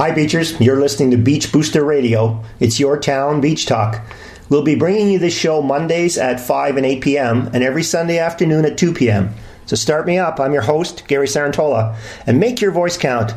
Hi, 0.00 0.12
Beachers. 0.12 0.58
You're 0.58 0.80
listening 0.80 1.10
to 1.10 1.18
Beach 1.18 1.52
Booster 1.52 1.84
Radio. 1.84 2.42
It's 2.58 2.80
your 2.80 2.98
town 2.98 3.42
beach 3.42 3.66
talk. 3.66 4.02
We'll 4.48 4.62
be 4.62 4.74
bringing 4.74 5.10
you 5.10 5.18
this 5.18 5.38
show 5.38 5.60
Mondays 5.60 6.16
at 6.16 6.40
5 6.40 6.78
and 6.78 6.86
8 6.86 7.02
p.m. 7.02 7.50
and 7.52 7.62
every 7.62 7.82
Sunday 7.82 8.18
afternoon 8.18 8.64
at 8.64 8.78
2 8.78 8.94
p.m. 8.94 9.34
So 9.66 9.76
start 9.76 10.06
me 10.06 10.16
up. 10.16 10.40
I'm 10.40 10.54
your 10.54 10.62
host, 10.62 11.06
Gary 11.06 11.26
Sarantola, 11.26 11.98
and 12.26 12.40
make 12.40 12.62
your 12.62 12.70
voice 12.70 12.96
count. 12.96 13.34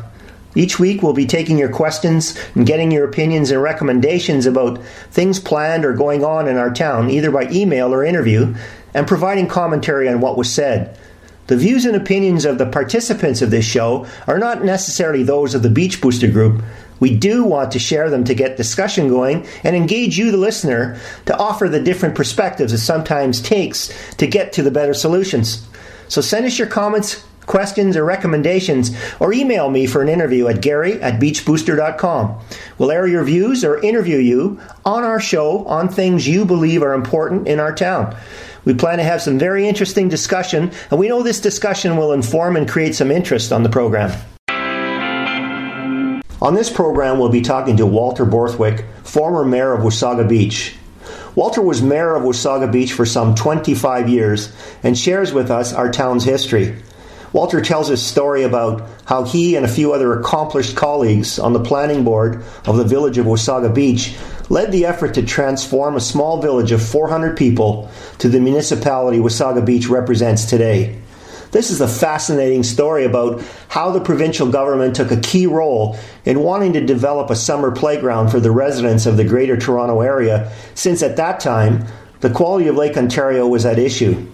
Each 0.54 0.78
week, 0.78 1.02
we'll 1.02 1.12
be 1.12 1.26
taking 1.26 1.58
your 1.58 1.68
questions 1.68 2.34
and 2.54 2.66
getting 2.66 2.90
your 2.90 3.06
opinions 3.06 3.50
and 3.50 3.60
recommendations 3.60 4.46
about 4.46 4.82
things 5.10 5.38
planned 5.38 5.84
or 5.84 5.92
going 5.92 6.24
on 6.24 6.48
in 6.48 6.56
our 6.56 6.72
town, 6.72 7.10
either 7.10 7.30
by 7.30 7.46
email 7.50 7.92
or 7.92 8.02
interview, 8.02 8.54
and 8.94 9.06
providing 9.06 9.48
commentary 9.48 10.08
on 10.08 10.22
what 10.22 10.38
was 10.38 10.50
said. 10.50 10.98
The 11.46 11.56
views 11.56 11.84
and 11.84 11.94
opinions 11.94 12.44
of 12.44 12.56
the 12.56 12.66
participants 12.66 13.42
of 13.42 13.50
this 13.50 13.66
show 13.66 14.06
are 14.26 14.38
not 14.38 14.64
necessarily 14.64 15.22
those 15.22 15.54
of 15.54 15.62
the 15.62 15.68
Beach 15.68 16.00
Booster 16.00 16.28
Group. 16.28 16.62
We 17.00 17.14
do 17.14 17.44
want 17.44 17.72
to 17.72 17.78
share 17.78 18.08
them 18.08 18.24
to 18.24 18.34
get 18.34 18.56
discussion 18.56 19.08
going 19.08 19.46
and 19.62 19.76
engage 19.76 20.16
you, 20.16 20.30
the 20.30 20.38
listener, 20.38 20.98
to 21.26 21.36
offer 21.36 21.68
the 21.68 21.82
different 21.82 22.14
perspectives 22.14 22.72
it 22.72 22.78
sometimes 22.78 23.42
takes 23.42 23.92
to 24.16 24.26
get 24.26 24.54
to 24.54 24.62
the 24.62 24.70
better 24.70 24.94
solutions. 24.94 25.66
So 26.08 26.22
send 26.22 26.46
us 26.46 26.58
your 26.58 26.68
comments, 26.68 27.22
questions, 27.44 27.96
or 27.96 28.04
recommendations, 28.04 28.92
or 29.20 29.34
email 29.34 29.68
me 29.68 29.86
for 29.86 30.00
an 30.00 30.08
interview 30.08 30.46
at 30.48 30.62
gary 30.62 31.00
at 31.02 31.20
beachbooster.com. 31.20 32.40
We'll 32.78 32.90
air 32.90 33.06
your 33.06 33.24
views 33.24 33.64
or 33.64 33.82
interview 33.82 34.18
you 34.18 34.60
on 34.84 35.04
our 35.04 35.20
show 35.20 35.66
on 35.66 35.88
things 35.88 36.26
you 36.26 36.46
believe 36.46 36.82
are 36.82 36.94
important 36.94 37.48
in 37.48 37.60
our 37.60 37.74
town. 37.74 38.16
We 38.64 38.74
plan 38.74 38.98
to 38.98 39.04
have 39.04 39.20
some 39.20 39.38
very 39.38 39.68
interesting 39.68 40.08
discussion, 40.08 40.72
and 40.90 40.98
we 40.98 41.08
know 41.08 41.22
this 41.22 41.40
discussion 41.40 41.96
will 41.96 42.12
inform 42.12 42.56
and 42.56 42.68
create 42.68 42.94
some 42.94 43.10
interest 43.10 43.52
on 43.52 43.62
the 43.62 43.68
program. 43.68 44.10
On 46.40 46.54
this 46.54 46.70
program, 46.70 47.18
we'll 47.18 47.30
be 47.30 47.40
talking 47.40 47.76
to 47.78 47.86
Walter 47.86 48.24
Borthwick, 48.24 48.84
former 49.02 49.44
mayor 49.44 49.72
of 49.72 49.80
Wasaga 49.80 50.28
Beach. 50.28 50.76
Walter 51.34 51.62
was 51.62 51.82
mayor 51.82 52.14
of 52.14 52.22
Wasaga 52.22 52.70
Beach 52.70 52.92
for 52.92 53.06
some 53.06 53.34
25 53.34 54.08
years 54.08 54.54
and 54.82 54.96
shares 54.96 55.32
with 55.32 55.50
us 55.50 55.72
our 55.72 55.90
town's 55.90 56.24
history. 56.24 56.76
Walter 57.34 57.60
tells 57.60 57.88
his 57.88 58.00
story 58.00 58.44
about 58.44 58.88
how 59.06 59.24
he 59.24 59.56
and 59.56 59.66
a 59.66 59.68
few 59.68 59.92
other 59.92 60.16
accomplished 60.20 60.76
colleagues 60.76 61.40
on 61.40 61.52
the 61.52 61.58
planning 61.58 62.04
board 62.04 62.44
of 62.64 62.76
the 62.76 62.84
village 62.84 63.18
of 63.18 63.26
Wasaga 63.26 63.74
Beach 63.74 64.14
led 64.48 64.70
the 64.70 64.86
effort 64.86 65.14
to 65.14 65.22
transform 65.26 65.96
a 65.96 66.00
small 66.00 66.40
village 66.40 66.70
of 66.70 66.80
400 66.80 67.36
people 67.36 67.90
to 68.18 68.28
the 68.28 68.38
municipality 68.38 69.18
Wasaga 69.18 69.66
Beach 69.66 69.88
represents 69.88 70.44
today. 70.44 70.96
This 71.50 71.72
is 71.72 71.80
a 71.80 71.88
fascinating 71.88 72.62
story 72.62 73.04
about 73.04 73.42
how 73.66 73.90
the 73.90 74.00
provincial 74.00 74.48
government 74.48 74.94
took 74.94 75.10
a 75.10 75.20
key 75.20 75.48
role 75.48 75.98
in 76.24 76.38
wanting 76.38 76.74
to 76.74 76.86
develop 76.86 77.30
a 77.30 77.36
summer 77.36 77.72
playground 77.72 78.28
for 78.28 78.38
the 78.38 78.52
residents 78.52 79.06
of 79.06 79.16
the 79.16 79.24
Greater 79.24 79.56
Toronto 79.56 80.02
Area, 80.02 80.52
since 80.76 81.02
at 81.02 81.16
that 81.16 81.40
time 81.40 81.84
the 82.20 82.30
quality 82.30 82.68
of 82.68 82.76
Lake 82.76 82.96
Ontario 82.96 83.48
was 83.48 83.66
at 83.66 83.80
issue. 83.80 84.24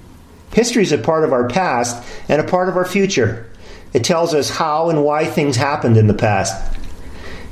History 0.52 0.82
is 0.82 0.92
a 0.92 0.98
part 0.98 1.24
of 1.24 1.32
our 1.32 1.48
past 1.48 2.02
and 2.28 2.40
a 2.40 2.44
part 2.44 2.68
of 2.68 2.76
our 2.76 2.84
future. 2.84 3.48
It 3.92 4.04
tells 4.04 4.34
us 4.34 4.50
how 4.50 4.90
and 4.90 5.04
why 5.04 5.24
things 5.24 5.56
happened 5.56 5.96
in 5.96 6.06
the 6.06 6.14
past. 6.14 6.76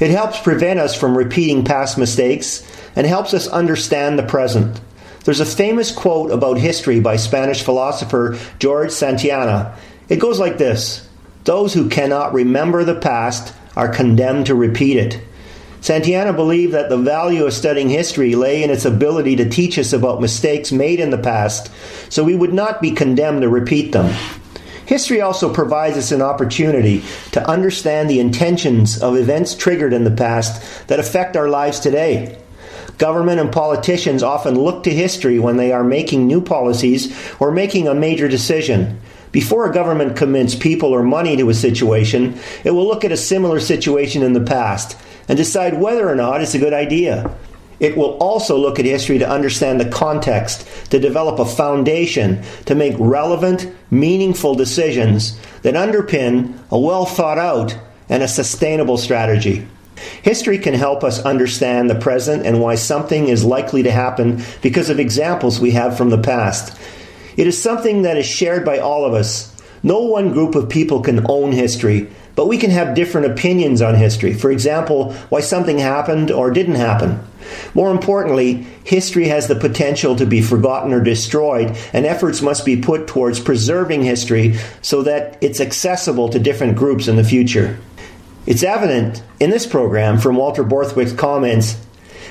It 0.01 0.11
helps 0.11 0.41
prevent 0.41 0.79
us 0.79 0.95
from 0.95 1.19
repeating 1.19 1.65
past 1.65 1.99
mistakes 1.99 2.65
and 2.95 3.07
helps 3.07 3.35
us 3.35 3.49
understand 3.49 4.19
the 4.19 4.25
present. 4.25 4.81
There's 5.25 5.41
a 5.41 5.47
famous 5.47 5.91
quote 5.93 6.31
about 6.31 6.59
history 6.59 7.01
by 7.01 7.17
Spanish 7.17 7.63
philosopher 7.63 8.39
George 8.59 8.91
Santayana. 8.91 9.77
It 10.09 10.21
goes 10.21 10.39
like 10.39 10.59
this 10.59 11.09
Those 11.45 11.75
who 11.75 11.89
cannot 11.89 12.33
remember 12.33 12.85
the 12.85 12.95
past 12.95 13.55
are 13.77 13.89
condemned 13.89 14.47
to 14.47 14.55
repeat 14.55 14.97
it. 14.97 15.21
Santayana 15.81 16.35
believed 16.35 16.75
that 16.75 16.89
the 16.89 16.97
value 16.97 17.45
of 17.45 17.53
studying 17.53 17.89
history 17.89 18.35
lay 18.35 18.63
in 18.63 18.71
its 18.71 18.85
ability 18.85 19.37
to 19.37 19.49
teach 19.49 19.79
us 19.79 19.93
about 19.93 20.21
mistakes 20.21 20.73
made 20.73 21.01
in 21.01 21.11
the 21.11 21.19
past 21.19 21.71
so 22.09 22.25
we 22.25 22.35
would 22.35 22.53
not 22.53 22.83
be 22.83 22.91
condemned 22.91 23.43
to 23.43 23.49
repeat 23.49 23.93
them. 23.93 24.13
History 24.87 25.21
also 25.21 25.53
provides 25.53 25.97
us 25.97 26.13
an 26.13 26.23
opportunity 26.23 27.05
to 27.33 27.47
understand 27.47 28.09
the 28.09 28.21
intentions 28.21 29.01
of 29.01 29.17
events 29.17 29.55
triggered 29.55 29.93
in 29.93 30.05
the 30.05 30.11
past 30.11 30.89
that 30.89 30.99
affect 30.99 31.37
our 31.37 31.49
lives 31.49 31.79
today. 31.79 32.39
Government 32.97 33.39
and 33.39 33.53
politicians 33.53 34.23
often 34.23 34.59
look 34.59 34.83
to 34.83 34.91
history 34.91 35.39
when 35.39 35.59
they 35.59 35.73
are 35.73 35.85
making 35.85 36.27
new 36.27 36.41
policies 36.41 37.15
or 37.39 37.53
making 37.53 37.87
a 37.87 37.95
major 37.95 38.29
decision. 38.29 39.01
Before 39.31 39.71
a 39.71 39.75
government 39.75 40.17
commits 40.17 40.55
people 40.55 40.89
or 40.89 41.03
money 41.03 41.37
to 41.37 41.51
a 41.51 41.55
situation, 41.55 42.41
it 42.65 42.71
will 42.71 42.87
look 42.87 43.05
at 43.05 43.13
a 43.13 43.17
similar 43.17 43.61
situation 43.61 44.23
in 44.23 44.33
the 44.33 44.41
past 44.41 44.97
and 45.29 45.37
decide 45.37 45.81
whether 45.81 46.09
or 46.09 46.15
not 46.15 46.41
it's 46.41 46.55
a 46.55 46.59
good 46.59 46.73
idea. 46.73 47.31
It 47.81 47.97
will 47.97 48.17
also 48.19 48.59
look 48.59 48.81
at 48.81 48.85
history 48.85 49.19
to 49.19 49.29
understand 49.29 49.81
the 49.81 49.89
context, 49.89 50.67
to 50.91 50.99
develop 50.99 51.39
a 51.39 51.45
foundation, 51.45 52.43
to 52.67 52.75
make 52.75 52.97
relevant, 52.99 53.73
meaningful 53.91 54.57
decisions 54.57 55.39
that 55.63 55.75
underpin 55.75 56.59
a 56.71 56.79
well 56.79 57.07
thought 57.07 57.39
out 57.39 57.79
and 58.09 58.23
a 58.23 58.29
sustainable 58.29 58.99
strategy. 58.99 59.67
History 60.23 60.59
can 60.59 60.75
help 60.75 61.05
us 61.05 61.21
understand 61.25 61.91
the 61.91 61.99
present 61.99 62.47
and 62.47 62.61
why 62.61 62.77
something 62.77 63.29
is 63.29 63.45
likely 63.45 63.83
to 63.83 63.91
happen 63.91 64.43
because 64.63 64.91
of 64.91 64.99
examples 64.99 65.61
we 65.61 65.73
have 65.73 65.97
from 65.97 66.11
the 66.11 66.19
past. 66.19 66.79
It 67.37 67.47
is 67.47 67.61
something 67.61 68.03
that 68.03 68.17
is 68.17 68.27
shared 68.27 68.65
by 68.65 68.79
all 68.79 69.05
of 69.05 69.15
us. 69.15 69.55
No 69.83 70.01
one 70.01 70.33
group 70.33 70.55
of 70.55 70.69
people 70.69 71.03
can 71.03 71.27
own 71.29 71.53
history, 71.53 72.09
but 72.39 72.47
we 72.47 72.57
can 72.57 72.71
have 72.71 72.95
different 72.95 73.27
opinions 73.27 73.83
on 73.83 73.97
history. 73.97 74.33
For 74.33 74.53
example, 74.53 75.13
why 75.29 75.41
something 75.41 75.81
happened 75.81 76.31
or 76.31 76.53
didn't 76.53 76.77
happen. 76.77 77.19
More 77.75 77.91
importantly, 77.91 78.65
history 78.85 79.27
has 79.27 79.49
the 79.49 79.57
potential 79.57 80.15
to 80.15 80.25
be 80.25 80.41
forgotten 80.41 80.93
or 80.93 81.01
destroyed, 81.01 81.77
and 81.93 82.07
efforts 82.07 82.41
must 82.41 82.65
be 82.65 82.81
put 82.81 83.09
towards 83.09 83.41
preserving 83.41 84.05
history 84.05 84.57
so 84.83 85.03
that 85.03 85.37
it's 85.41 85.61
accessible 85.61 86.29
to 86.29 86.39
different 86.39 86.77
groups 86.77 87.09
in 87.09 87.17
the 87.17 87.25
future. 87.25 87.77
It's 88.47 88.63
evident 88.63 89.21
in 89.41 89.51
this 89.51 89.67
program 89.67 90.19
from 90.19 90.37
Walter 90.37 90.63
Borthwick's 90.63 91.13
comments 91.13 91.77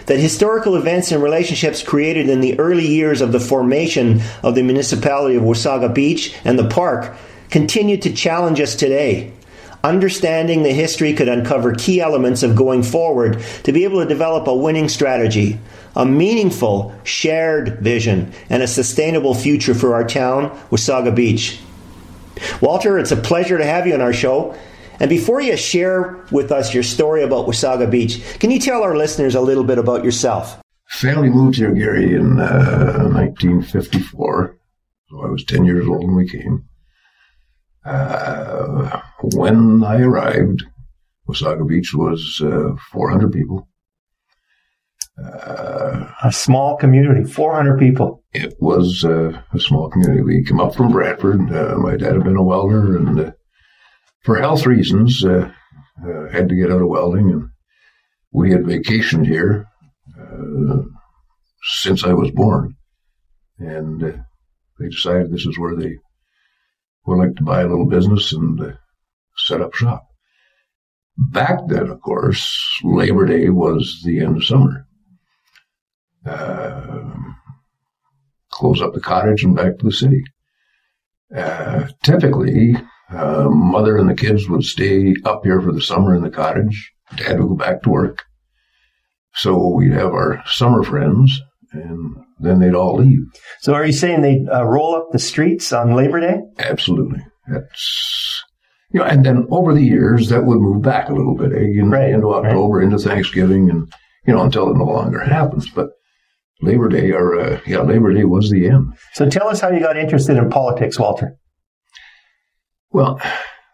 that 0.06 0.22
historical 0.22 0.78
events 0.78 1.12
and 1.12 1.22
relationships 1.22 1.84
created 1.84 2.29
in 2.29 2.39
the 2.39 2.57
early 2.62 2.88
years 2.88 3.19
of 3.19 3.34
the 3.34 3.41
formation 3.41 4.22
of 4.41 4.56
the 4.56 4.63
municipality 4.63 5.35
of 5.35 5.44
Wasaga 5.44 5.94
Beach 5.94 6.34
and 6.45 6.57
the 6.57 6.69
park 6.69 7.13
continue 7.50 7.97
to 7.97 8.13
challenge 8.13 8.62
us 8.62 8.74
today. 8.74 9.34
Understanding 9.83 10.63
the 10.63 10.73
history 10.73 11.13
could 11.13 11.29
uncover 11.29 11.73
key 11.75 12.01
elements 12.01 12.43
of 12.43 12.55
going 12.55 12.83
forward 12.83 13.39
to 13.63 13.71
be 13.71 13.83
able 13.83 14.01
to 14.01 14.07
develop 14.07 14.47
a 14.47 14.55
winning 14.55 14.89
strategy, 14.89 15.59
a 15.95 16.05
meaningful, 16.05 16.93
shared 17.03 17.79
vision, 17.79 18.33
and 18.49 18.63
a 18.63 18.67
sustainable 18.67 19.35
future 19.35 19.75
for 19.75 19.93
our 19.93 20.05
town, 20.05 20.49
Wasaga 20.71 21.15
Beach. 21.15 21.59
Walter, 22.61 22.97
it's 22.97 23.11
a 23.11 23.17
pleasure 23.17 23.57
to 23.57 23.65
have 23.65 23.88
you 23.88 23.93
on 23.93 24.01
our 24.01 24.13
show. 24.13 24.55
And 24.99 25.09
before 25.09 25.41
you 25.41 25.55
share 25.55 26.25
with 26.31 26.51
us 26.51 26.73
your 26.73 26.83
story 26.83 27.23
about 27.23 27.47
Wasaga 27.47 27.89
Beach, 27.89 28.21
can 28.39 28.49
you 28.49 28.59
tell 28.59 28.83
our 28.83 28.97
listeners 28.97 29.35
a 29.35 29.41
little 29.41 29.63
bit 29.63 29.77
about 29.77 30.03
yourself? 30.03 30.59
Family 30.89 31.29
moved 31.29 31.57
here, 31.57 31.73
Gary, 31.73 32.15
in 32.15 32.39
uh, 32.39 33.09
1954. 33.13 34.57
So 35.09 35.21
I 35.21 35.27
was 35.29 35.44
10 35.45 35.65
years 35.65 35.88
old 35.88 36.03
when 36.03 36.15
we 36.15 36.27
came. 36.27 36.65
Uh, 37.85 39.01
when 39.22 39.83
I 39.83 40.01
arrived, 40.01 40.66
Wasaga 41.28 41.67
Beach 41.67 41.94
was 41.94 42.41
uh, 42.44 42.75
400 42.91 43.31
people. 43.31 43.67
Uh, 45.22 46.11
a 46.23 46.31
small 46.31 46.78
community, 46.78 47.23
400 47.23 47.79
people. 47.79 48.23
It 48.33 48.53
was 48.59 49.03
uh, 49.03 49.42
a 49.51 49.59
small 49.59 49.89
community. 49.89 50.21
We 50.21 50.44
came 50.44 50.59
up 50.59 50.75
from 50.75 50.92
Bradford. 50.92 51.51
Uh, 51.51 51.75
my 51.77 51.97
dad 51.97 52.13
had 52.13 52.24
been 52.24 52.36
a 52.36 52.44
welder, 52.44 52.97
and 52.97 53.19
uh, 53.19 53.31
for 54.24 54.38
health 54.38 54.68
reasons, 54.68 55.24
had 55.24 56.50
to 56.50 56.56
get 56.56 56.71
out 56.71 56.81
of 56.81 56.88
welding. 56.88 57.31
And 57.31 57.50
we 58.31 58.51
had 58.51 58.62
vacationed 58.62 59.25
here 59.25 59.68
since 61.63 62.03
I 62.03 62.13
was 62.13 62.30
born, 62.31 62.75
and 63.57 64.24
they 64.80 64.89
decided 64.89 65.31
this 65.31 65.47
is 65.47 65.57
where 65.57 65.75
they 65.75 65.97
would 67.07 67.18
like 67.18 67.36
to 67.38 67.44
buy 67.44 67.62
a 67.62 67.68
little 67.68 67.88
business 67.88 68.31
and 68.33 68.62
uh, 68.62 68.74
set 69.38 69.62
up 69.62 69.74
shop. 69.74 70.07
Back 71.18 71.60
then, 71.68 71.89
of 71.89 72.01
course, 72.01 72.80
Labor 72.84 73.25
Day 73.25 73.50
was 73.50 74.01
the 74.06 74.19
end 74.19 74.38
of 74.38 74.45
summer. 74.45 74.88
Uh, 76.25 77.13
close 78.51 78.81
up 78.81 78.94
the 78.94 79.00
cottage 79.00 79.44
and 79.44 79.56
back 79.56 79.78
to 79.80 79.86
the 79.86 79.92
city. 79.92 80.24
Uh, 81.36 81.88
typically, 82.04 82.75
uh, 83.10 83.48
mother 83.50 83.98
and 83.98 84.10
the 84.10 84.16
kids 84.16 84.48
would 84.48 84.63
stay 84.63 85.16
up 85.25 85.42
here 85.44 85.62
for 85.62 85.72
the 85.72 85.81
summer 85.81 86.16
in 86.16 86.24
the 86.24 86.30
cottage. 86.30 86.94
Dad 87.16 87.40
would 87.40 87.50
go 87.50 87.56
back 87.56 87.81
to 87.83 87.90
work. 87.90 88.24
So 89.33 89.69
we'd 89.69 89.94
have 89.94 90.12
our 90.12 90.44
summer 90.45 90.83
friends 90.83 91.40
and 91.72 92.16
then 92.40 92.60
they'd 92.60 92.75
all 92.75 92.98
leave. 92.98 93.19
So 93.62 93.74
are 93.74 93.86
you 93.86 93.92
saying 93.92 94.22
they'd 94.22 94.48
uh, 94.51 94.66
roll 94.66 94.95
up 94.95 95.10
the 95.12 95.19
streets 95.19 95.72
on 95.72 95.95
Labor 95.95 96.19
Day? 96.19 96.40
Absolutely. 96.60 97.19
That's 97.48 98.44
You 98.92 99.01
know, 99.01 99.06
and 99.06 99.25
then 99.25 99.48
over 99.51 99.74
the 99.74 99.84
years, 99.84 100.30
that 100.30 100.45
would 100.45 100.60
move 100.60 100.81
back 100.81 101.10
a 101.10 101.13
little 101.13 101.36
bit, 101.36 101.51
eh? 101.51 101.81
Right, 101.84 102.10
into 102.10 102.34
October, 102.34 102.81
into 102.81 102.98
Thanksgiving, 102.98 103.69
and, 103.69 103.92
you 104.25 104.34
know, 104.34 104.44
until 104.44 104.69
it 104.69 104.78
no 104.78 104.86
longer 104.86 105.19
happens. 105.19 105.69
But 105.69 105.89
Labor 106.62 106.88
Day, 106.88 107.12
or, 107.12 107.38
uh, 107.39 107.60
yeah, 107.68 107.81
Labor 107.81 108.13
Day 108.13 108.24
was 108.24 108.50
the 108.50 108.68
end. 108.68 108.94
So 109.13 109.30
tell 109.30 109.50
us 109.50 109.60
how 109.60 109.69
you 109.69 109.81
got 109.81 109.98
interested 109.98 110.38
in 110.38 110.50
politics, 110.50 110.98
Walter. 110.98 111.36
Well, 112.92 113.19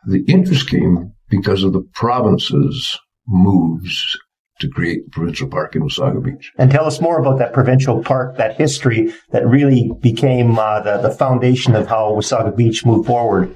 the 0.08 0.24
interest 0.28 0.68
came 0.70 1.14
because 1.30 1.64
of 1.64 1.74
the 1.74 1.84
province's 1.94 3.00
moves 3.28 4.18
to 4.60 4.70
create 4.70 5.06
the 5.06 5.12
provincial 5.12 5.48
park 5.48 5.76
in 5.76 5.84
Wasaga 5.84 6.24
Beach. 6.24 6.52
And 6.58 6.72
tell 6.72 6.86
us 6.86 7.02
more 7.02 7.20
about 7.20 7.38
that 7.40 7.54
provincial 7.54 8.04
park, 8.04 8.38
that 8.38 8.58
history 8.58 9.14
that 9.32 9.46
really 9.48 9.92
became 10.02 10.58
uh, 10.58 10.82
the, 10.82 10.98
the 10.98 11.12
foundation 11.12 11.76
of 11.76 11.88
how 11.88 12.12
Wasaga 12.12 12.56
Beach 12.56 12.86
moved 12.86 13.08
forward. 13.08 13.56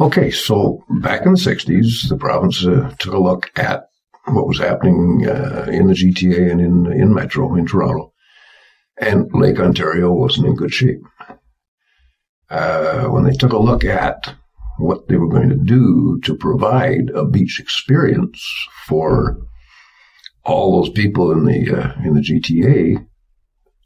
Okay, 0.00 0.30
so 0.30 0.82
back 1.02 1.26
in 1.26 1.32
the 1.32 1.38
60s, 1.38 2.08
the 2.08 2.16
province 2.16 2.64
uh, 2.66 2.94
took 2.98 3.12
a 3.12 3.18
look 3.18 3.50
at 3.56 3.88
what 4.26 4.46
was 4.46 4.58
happening 4.58 5.26
uh, 5.28 5.66
in 5.70 5.86
the 5.86 5.94
GTA 5.94 6.50
and 6.50 6.60
in, 6.60 6.92
in 6.92 7.14
Metro, 7.14 7.54
in 7.56 7.66
Toronto. 7.66 8.12
And 8.98 9.28
Lake 9.34 9.58
Ontario 9.58 10.12
wasn't 10.12 10.46
in 10.46 10.54
good 10.54 10.72
shape. 10.72 11.02
Uh, 12.48 13.04
when 13.06 13.24
they 13.24 13.32
took 13.32 13.52
a 13.52 13.58
look 13.58 13.84
at 13.84 14.34
what 14.78 15.08
they 15.08 15.16
were 15.16 15.28
going 15.28 15.50
to 15.50 15.56
do 15.56 16.18
to 16.24 16.36
provide 16.36 17.10
a 17.14 17.26
beach 17.26 17.60
experience 17.60 18.42
for 18.86 19.38
all 20.44 20.80
those 20.80 20.90
people 20.90 21.32
in 21.32 21.44
the 21.44 21.70
uh, 21.70 21.92
in 22.02 22.14
the 22.14 22.20
GTA, 22.20 23.06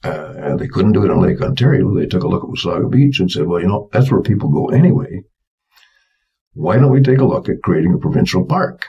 uh, 0.05 0.57
they 0.57 0.69
couldn't 0.69 0.93
do 0.93 1.05
it 1.05 1.11
in 1.11 1.21
Lake 1.21 1.41
Ontario. 1.43 1.95
They 1.95 2.07
took 2.07 2.23
a 2.23 2.29
look 2.29 2.45
at 2.45 2.51
Wasaga 2.51 2.91
Beach 2.91 3.21
and 3.21 3.31
said, 3.31 3.47
"Well, 3.47 3.61
you 3.61 3.69
know, 3.69 3.89
that's 3.93 4.11
where 4.11 4.23
people 4.23 4.49
go 4.51 4.67
anyway. 4.67 5.23
Why 6.57 6.77
don't 6.79 6.91
we 6.91 7.03
take 7.03 7.19
a 7.19 7.25
look 7.25 7.49
at 7.51 7.63
creating 7.63 7.93
a 7.93 7.99
provincial 7.99 8.45
park? 8.47 8.87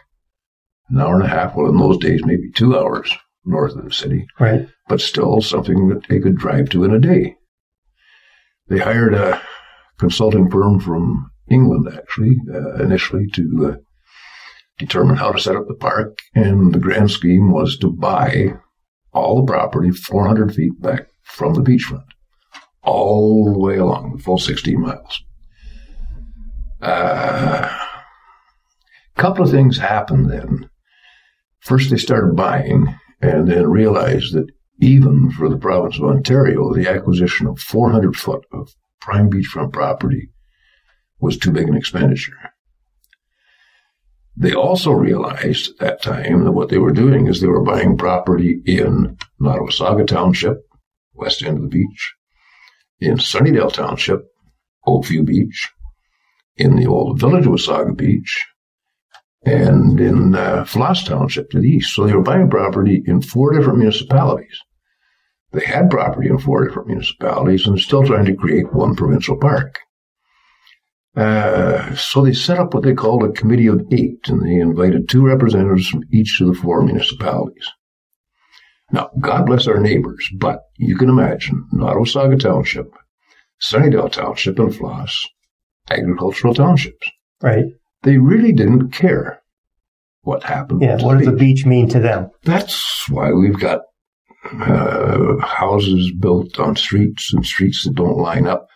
An 0.90 1.02
hour 1.02 1.16
and 1.16 1.24
a 1.24 1.28
half, 1.28 1.54
well, 1.54 1.70
in 1.70 1.78
those 1.78 1.98
days, 1.98 2.22
maybe 2.24 2.50
two 2.56 2.78
hours 2.78 3.14
north 3.44 3.76
of 3.76 3.84
the 3.84 3.92
city, 3.92 4.26
Right. 4.40 4.70
but 4.88 5.02
still 5.02 5.42
something 5.42 5.90
that 5.90 6.08
they 6.08 6.20
could 6.20 6.38
drive 6.38 6.70
to 6.70 6.86
in 6.86 6.94
a 6.94 7.00
day." 7.00 7.36
They 8.70 8.80
hired 8.80 9.14
a 9.14 9.42
consulting 10.00 10.50
firm 10.50 10.80
from 10.80 11.30
England, 11.50 11.90
actually, 11.94 12.38
uh, 12.54 12.76
initially 12.76 13.28
to 13.34 13.74
uh, 13.74 13.76
determine 14.78 15.18
how 15.18 15.32
to 15.34 15.40
set 15.40 15.56
up 15.58 15.68
the 15.68 15.74
park. 15.74 16.20
And 16.36 16.74
the 16.74 16.80
grand 16.80 17.12
scheme 17.12 17.52
was 17.52 17.78
to 17.80 17.92
buy 17.92 18.54
all 19.12 19.38
the 19.46 19.52
property 19.52 19.92
400 19.92 20.54
feet 20.56 20.82
back 20.82 21.08
from 21.24 21.54
the 21.54 21.62
beachfront, 21.62 22.06
all 22.84 23.52
the 23.54 23.60
way 23.60 23.76
along 23.78 24.16
the 24.16 24.24
full 24.24 24.38
16 24.38 24.80
miles. 24.80 25.22
A 26.82 26.86
uh, 26.86 27.78
couple 29.16 29.44
of 29.44 29.52
things 29.52 29.78
happened 29.78 30.30
then. 30.30 30.70
First, 31.60 31.90
they 31.90 31.98
started 31.98 32.36
buying 32.36 32.96
and 33.22 33.48
then 33.48 33.68
realized 33.68 34.34
that 34.34 34.48
even 34.80 35.32
for 35.32 35.50
the 35.50 35.58
province 35.58 35.98
of 35.98 36.06
Ontario, 36.06 36.74
the 36.74 36.88
acquisition 36.90 37.48
of 37.48 37.60
400 37.60 38.16
foot 38.16 38.46
of 38.52 38.76
prime 39.02 39.30
beachfront 39.30 39.74
property 39.74 40.30
was 41.20 41.38
too 41.38 41.52
big 41.52 41.68
an 41.68 41.76
expenditure. 41.76 42.38
They 44.36 44.54
also 44.54 44.92
realized 44.92 45.72
at 45.72 45.78
that 45.80 46.02
time 46.04 46.44
that 46.44 46.52
what 46.52 46.70
they 46.70 46.78
were 46.78 46.92
doing 46.92 47.26
is 47.26 47.42
they 47.42 47.48
were 47.48 47.64
buying 47.64 47.98
property 47.98 48.62
in 48.68 49.18
Nottawasaga 49.42 50.06
Township, 50.06 50.58
west 51.14 51.42
end 51.42 51.58
of 51.58 51.64
the 51.64 51.70
beach, 51.70 52.14
in 53.00 53.18
Sunnidale 53.18 53.74
Township, 53.74 54.28
Oakview 54.86 55.26
Beach, 55.26 55.72
in 56.58 56.76
the 56.76 56.88
old 56.88 57.20
village 57.20 57.46
of 57.46 57.54
Wasaga 57.54 57.96
Beach, 57.96 58.46
and 59.46 60.00
in 60.00 60.36
uh, 60.36 60.66
Flos 60.66 61.04
Township 61.04 61.50
to 61.52 61.60
the 61.60 61.68
east. 61.68 61.94
So 61.94 62.06
they 62.06 62.14
were 62.14 62.22
buying 62.22 62.50
property 62.50 63.04
in 63.06 63.22
four 63.22 63.54
different 63.54 63.80
municipalities. 63.80 64.60
They 65.54 65.66
had 65.66 65.90
property 65.90 66.30
in 66.30 66.38
four 66.40 66.66
different 66.66 66.90
municipalities 66.90 67.66
and 67.66 67.80
still 67.80 68.06
trying 68.06 68.26
to 68.26 68.36
create 68.36 68.74
one 68.74 68.96
provincial 68.96 69.38
park. 69.38 69.80
Uh, 71.16 71.96
so 71.96 72.22
they 72.22 72.34
set 72.34 72.60
up 72.60 72.74
what 72.74 72.84
they 72.84 72.94
called 72.94 73.24
a 73.24 73.32
committee 73.32 73.68
of 73.68 73.82
eight, 73.92 74.28
and 74.28 74.46
they 74.46 74.56
invited 74.56 75.10
two 75.10 75.26
representatives 75.26 75.88
from 75.88 76.04
each 76.12 76.40
of 76.42 76.48
the 76.48 76.54
four 76.54 76.84
municipalities. 76.84 77.68
Now, 78.92 79.10
God 79.20 79.48
bless 79.48 79.68
our 79.68 79.80
neighbors, 79.80 80.30
but 80.38 80.62
you 80.78 80.96
can 80.96 81.10
imagine 81.10 81.68
Nottawasaga 81.74 82.40
Township, 82.40 82.94
Sunnidale 83.60 84.12
Township, 84.12 84.60
and 84.60 84.76
Flos, 84.76 85.28
agricultural 85.90 86.54
townships. 86.54 87.10
Right. 87.42 87.66
They 88.04 88.18
really 88.18 88.52
didn't 88.52 88.92
care 88.92 89.42
what 90.22 90.44
happened. 90.44 90.82
Yeah. 90.82 90.98
What 91.02 91.18
does 91.18 91.28
the 91.28 91.34
beach. 91.34 91.66
mean 91.66 91.88
to 91.90 92.00
them? 92.00 92.30
That's 92.44 93.10
why 93.10 93.32
we've 93.32 93.60
got 93.60 93.82
uh, 94.52 95.38
houses 95.40 96.12
built 96.20 96.60
on 96.60 96.76
streets 96.76 97.34
and 97.34 97.46
streets 97.46 97.84
that 97.84 97.96
don't 97.96 98.18
line 98.18 98.48
up. 98.48 98.68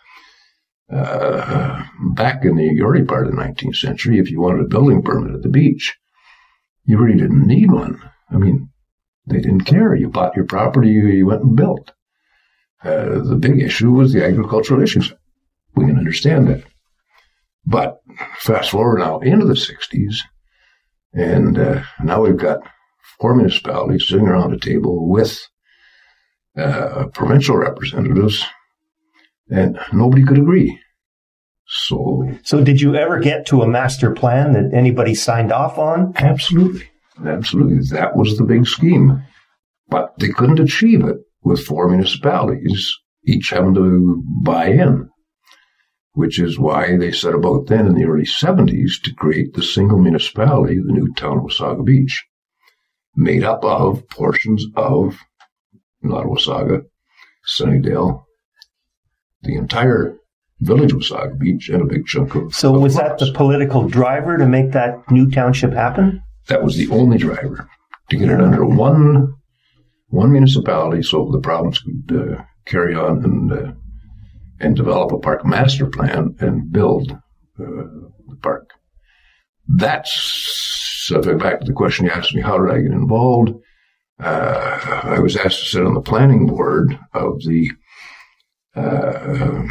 Uh, 0.90 1.82
back 2.14 2.44
in 2.44 2.56
the 2.56 2.80
early 2.82 3.04
part 3.04 3.26
of 3.26 3.32
the 3.32 3.40
19th 3.40 3.76
century, 3.76 4.18
if 4.18 4.30
you 4.30 4.40
wanted 4.40 4.60
a 4.60 4.68
building 4.68 5.02
permit 5.02 5.34
at 5.34 5.42
the 5.42 5.48
beach, 5.48 5.96
you 6.84 6.98
really 6.98 7.18
didn't 7.18 7.46
need 7.46 7.70
one. 7.70 7.98
I 8.30 8.36
mean, 8.36 8.68
they 9.26 9.40
didn't 9.40 9.62
care. 9.62 9.94
You 9.94 10.08
bought 10.08 10.36
your 10.36 10.46
property, 10.46 10.88
you, 10.88 11.06
you 11.06 11.26
went 11.26 11.42
and 11.42 11.56
built. 11.56 11.92
Uh, 12.84 13.20
the 13.22 13.36
big 13.38 13.60
issue 13.60 13.90
was 13.90 14.12
the 14.12 14.24
agricultural 14.24 14.82
issues. 14.82 15.12
We 15.74 15.86
can 15.86 15.98
understand 15.98 16.48
that. 16.48 16.64
But 17.64 17.98
fast 18.38 18.70
forward 18.70 18.98
now 18.98 19.20
into 19.20 19.46
the 19.46 19.54
60s, 19.54 20.16
and 21.12 21.58
uh, 21.58 21.82
now 22.02 22.22
we've 22.22 22.36
got 22.36 22.58
four 23.20 23.34
municipalities 23.36 24.08
sitting 24.08 24.26
around 24.26 24.52
a 24.52 24.58
table 24.58 25.08
with 25.08 25.40
uh, 26.58 27.06
provincial 27.14 27.56
representatives, 27.56 28.44
and 29.48 29.78
nobody 29.92 30.24
could 30.24 30.38
agree. 30.38 30.78
So, 31.66 32.28
So 32.42 32.62
did 32.62 32.80
you 32.80 32.96
ever 32.96 33.18
get 33.20 33.46
to 33.46 33.62
a 33.62 33.68
master 33.68 34.10
plan 34.10 34.52
that 34.52 34.76
anybody 34.76 35.14
signed 35.14 35.52
off 35.52 35.78
on? 35.78 36.12
absolutely, 36.16 36.90
absolutely, 37.26 37.78
that 37.96 38.16
was 38.16 38.36
the 38.36 38.44
big 38.44 38.66
scheme. 38.66 39.22
But 39.88 40.18
they 40.18 40.28
couldn't 40.28 40.58
achieve 40.60 41.04
it 41.04 41.16
with 41.44 41.64
four 41.64 41.88
municipalities, 41.88 42.92
each 43.24 43.50
having 43.50 43.74
to 43.74 44.22
buy 44.42 44.66
in, 44.66 45.08
which 46.14 46.38
is 46.38 46.58
why 46.58 46.96
they 46.96 47.10
set 47.10 47.34
about 47.34 47.66
then 47.66 47.86
in 47.86 47.94
the 47.94 48.04
early 48.04 48.24
70s 48.24 49.02
to 49.02 49.14
create 49.14 49.54
the 49.54 49.62
single 49.62 49.98
municipality, 49.98 50.76
the 50.76 50.92
new 50.92 51.12
town 51.14 51.38
of 51.38 51.44
Wasaga 51.44 51.84
Beach, 51.84 52.24
made 53.16 53.44
up 53.44 53.64
of 53.64 54.08
portions 54.08 54.66
of 54.76 55.18
Nottawasaga, 56.04 56.82
Sunnidale, 57.46 58.24
the 59.42 59.56
entire 59.56 60.18
village 60.60 60.92
of 60.92 60.98
Wasaga 60.98 61.38
Beach, 61.38 61.68
and 61.68 61.82
a 61.82 61.86
big 61.86 62.06
chunk 62.06 62.34
of. 62.34 62.54
So 62.54 62.74
of 62.74 62.82
was 62.82 62.96
that 62.96 63.18
the 63.18 63.32
political 63.32 63.88
driver 63.88 64.36
to 64.36 64.46
make 64.46 64.72
that 64.72 65.10
new 65.10 65.30
township 65.30 65.72
happen? 65.72 66.22
that 66.48 66.62
was 66.62 66.76
the 66.76 66.88
only 66.90 67.18
driver 67.18 67.68
to 68.10 68.16
get 68.16 68.30
it 68.30 68.40
under 68.40 68.64
one 68.64 69.34
one 70.08 70.30
municipality, 70.30 71.02
so 71.02 71.30
the 71.30 71.40
province 71.40 71.80
could 71.80 72.36
uh, 72.36 72.42
carry 72.66 72.94
on 72.94 73.24
and 73.24 73.52
uh, 73.52 73.72
and 74.62 74.76
develop 74.76 75.12
a 75.12 75.18
park 75.18 75.44
master 75.44 75.86
plan 75.86 76.34
and 76.38 76.72
build 76.72 77.12
uh, 77.12 77.18
the 77.58 78.38
park. 78.40 78.70
That's 79.68 80.12
so 81.06 81.20
back 81.36 81.60
to 81.60 81.66
the 81.66 81.72
question 81.72 82.06
you 82.06 82.12
asked 82.12 82.34
me, 82.34 82.40
how 82.40 82.58
did 82.58 82.72
I 82.72 82.80
get 82.80 82.92
involved? 82.92 83.50
Uh, 84.20 85.00
I 85.02 85.18
was 85.18 85.36
asked 85.36 85.60
to 85.60 85.66
sit 85.66 85.84
on 85.84 85.94
the 85.94 86.00
planning 86.00 86.46
board 86.46 86.98
of 87.12 87.40
the 87.40 87.70
uh, 88.76 89.64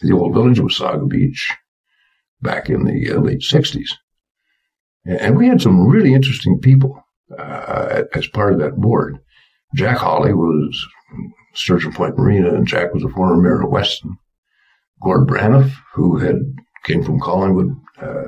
the 0.00 0.12
old 0.12 0.34
village 0.34 0.58
of 0.58 0.66
Wasaga 0.66 1.08
Beach 1.08 1.52
back 2.40 2.70
in 2.70 2.84
the 2.84 3.12
uh, 3.12 3.20
late 3.20 3.40
'60s. 3.40 3.90
And 5.04 5.36
we 5.36 5.48
had 5.48 5.60
some 5.60 5.88
really 5.88 6.14
interesting 6.14 6.60
people 6.60 7.04
uh, 7.36 8.02
as 8.14 8.28
part 8.28 8.52
of 8.52 8.60
that 8.60 8.76
board. 8.76 9.18
Jack 9.74 9.98
Hawley 9.98 10.32
was 10.32 10.86
Sturgeon 11.54 11.92
Point 11.92 12.16
Marina, 12.18 12.54
and 12.54 12.66
Jack 12.66 12.92
was 12.94 13.04
a 13.04 13.08
former 13.08 13.40
mayor 13.40 13.62
of 13.62 13.70
Weston. 13.70 14.16
Gord 15.02 15.26
Braniff, 15.28 15.72
who 15.94 16.18
had 16.18 16.36
came 16.84 17.02
from 17.04 17.20
Collingwood, 17.20 17.70
uh, 18.00 18.24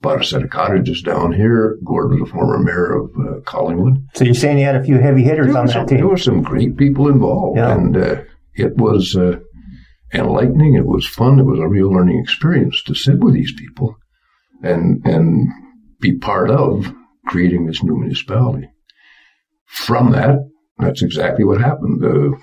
bought 0.00 0.20
a 0.20 0.24
set 0.24 0.42
of 0.42 0.50
cottages 0.50 1.02
down 1.02 1.32
here. 1.32 1.76
Gord 1.84 2.10
was 2.10 2.28
a 2.28 2.32
former 2.32 2.58
mayor 2.58 2.92
of 3.02 3.10
uh, 3.18 3.40
Collingwood. 3.44 4.06
So 4.14 4.24
you're 4.24 4.34
saying 4.34 4.58
you 4.58 4.64
had 4.64 4.76
a 4.76 4.84
few 4.84 4.98
heavy 4.98 5.22
hitters 5.22 5.54
on 5.54 5.66
that 5.66 5.72
some, 5.72 5.86
that 5.86 5.94
there 5.96 6.06
were 6.06 6.16
some 6.16 6.42
great 6.42 6.76
people 6.76 7.08
involved, 7.08 7.58
Yeah. 7.58 7.72
and 7.74 7.96
uh, 7.96 8.22
it 8.54 8.76
was 8.76 9.16
uh, 9.16 9.38
enlightening. 10.14 10.74
It 10.74 10.86
was 10.86 11.06
fun. 11.06 11.38
It 11.38 11.44
was 11.46 11.58
a 11.58 11.66
real 11.68 11.90
learning 11.90 12.20
experience 12.22 12.82
to 12.84 12.94
sit 12.94 13.18
with 13.18 13.34
these 13.34 13.52
people 13.52 13.96
and 14.62 15.04
and 15.06 15.48
be 16.00 16.16
part 16.16 16.50
of 16.50 16.92
creating 17.26 17.66
this 17.66 17.82
new 17.82 17.96
municipality. 17.96 18.68
From 19.66 20.12
that, 20.12 20.36
that's 20.78 21.02
exactly 21.02 21.44
what 21.44 21.60
happened. 21.60 22.00
The 22.00 22.38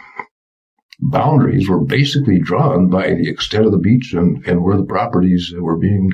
boundaries 0.99 1.67
were 1.69 1.83
basically 1.83 2.39
drawn 2.39 2.89
by 2.89 3.13
the 3.13 3.29
extent 3.29 3.65
of 3.65 3.71
the 3.71 3.77
beach 3.77 4.13
and, 4.13 4.45
and 4.47 4.63
where 4.63 4.77
the 4.77 4.85
properties 4.85 5.53
were 5.57 5.77
being 5.77 6.11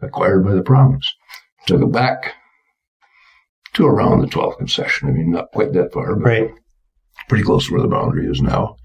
acquired 0.00 0.44
by 0.44 0.54
the 0.54 0.62
province. 0.62 1.12
Took 1.66 1.82
it 1.82 1.92
back 1.92 2.34
to 3.74 3.86
around 3.86 4.20
the 4.20 4.26
12th 4.28 4.58
concession. 4.58 5.08
I 5.08 5.12
mean, 5.12 5.30
not 5.32 5.50
quite 5.52 5.72
that 5.72 5.92
far, 5.92 6.14
but 6.14 6.24
Right. 6.24 6.50
pretty 7.28 7.44
close 7.44 7.66
to 7.66 7.72
where 7.72 7.82
the 7.82 7.88
boundary 7.88 8.26
is 8.26 8.40
now, 8.40 8.76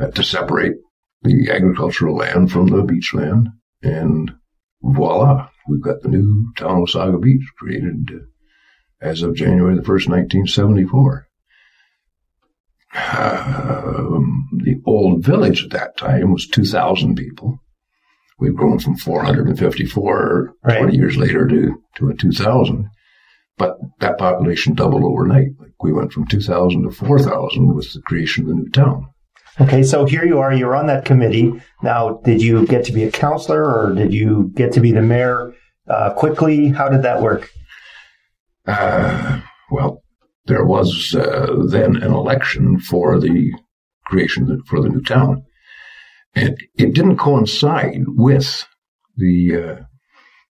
uh, 0.00 0.08
to 0.08 0.22
separate 0.24 0.74
the 1.22 1.50
agricultural 1.50 2.16
land 2.16 2.50
from 2.50 2.66
the 2.68 2.82
beach 2.82 3.14
land. 3.14 3.48
And 3.82 4.32
voila, 4.82 5.48
we've 5.68 5.82
got 5.82 6.02
the 6.02 6.08
new 6.08 6.52
town 6.56 6.82
of 6.82 6.90
Saga 6.90 7.18
Beach 7.18 7.42
created 7.58 8.10
uh, 8.12 8.18
as 9.00 9.22
of 9.22 9.34
January 9.36 9.76
the 9.76 9.82
1st, 9.82 10.08
1974. 10.08 11.25
Um, 12.94 14.48
the 14.64 14.80
old 14.86 15.24
village 15.24 15.64
at 15.64 15.70
that 15.70 15.96
time 15.96 16.32
was 16.32 16.46
2,000 16.48 17.16
people. 17.16 17.58
We've 18.38 18.54
grown 18.54 18.78
from 18.78 18.96
454 18.96 20.54
Right. 20.62 20.78
20 20.78 20.96
years 20.96 21.16
later 21.16 21.46
to, 21.48 21.82
to 21.96 22.08
a 22.08 22.14
2,000. 22.14 22.88
But 23.58 23.78
that 24.00 24.18
population 24.18 24.74
doubled 24.74 25.02
overnight. 25.04 25.48
Like 25.58 25.72
we 25.82 25.92
went 25.92 26.12
from 26.12 26.26
2,000 26.26 26.82
to 26.82 26.90
4,000 26.90 27.74
with 27.74 27.92
the 27.94 28.02
creation 28.02 28.44
of 28.44 28.48
the 28.48 28.54
new 28.54 28.68
town. 28.70 29.08
Okay, 29.58 29.82
so 29.82 30.04
here 30.04 30.26
you 30.26 30.38
are. 30.38 30.52
You're 30.52 30.76
on 30.76 30.86
that 30.88 31.06
committee. 31.06 31.50
Now, 31.82 32.20
did 32.24 32.42
you 32.42 32.66
get 32.66 32.84
to 32.86 32.92
be 32.92 33.04
a 33.04 33.10
councilor 33.10 33.64
or 33.64 33.94
did 33.94 34.12
you 34.12 34.50
get 34.54 34.72
to 34.72 34.80
be 34.80 34.92
the 34.92 35.00
mayor 35.00 35.54
uh, 35.88 36.12
quickly? 36.12 36.68
How 36.68 36.90
did 36.90 37.02
that 37.02 37.22
work? 37.22 37.50
Uh, 38.66 39.40
well, 39.70 40.02
there 40.46 40.64
was 40.64 41.14
uh, 41.14 41.64
then 41.68 41.96
an 41.96 42.12
election 42.12 42.78
for 42.78 43.18
the 43.18 43.52
creation 44.04 44.44
of 44.44 44.48
the, 44.48 44.62
for 44.66 44.80
the 44.80 44.88
new 44.88 45.02
town, 45.02 45.44
and 46.34 46.56
it 46.76 46.94
didn't 46.94 47.18
coincide 47.18 48.04
with 48.06 48.66
the 49.16 49.56
uh, 49.56 49.82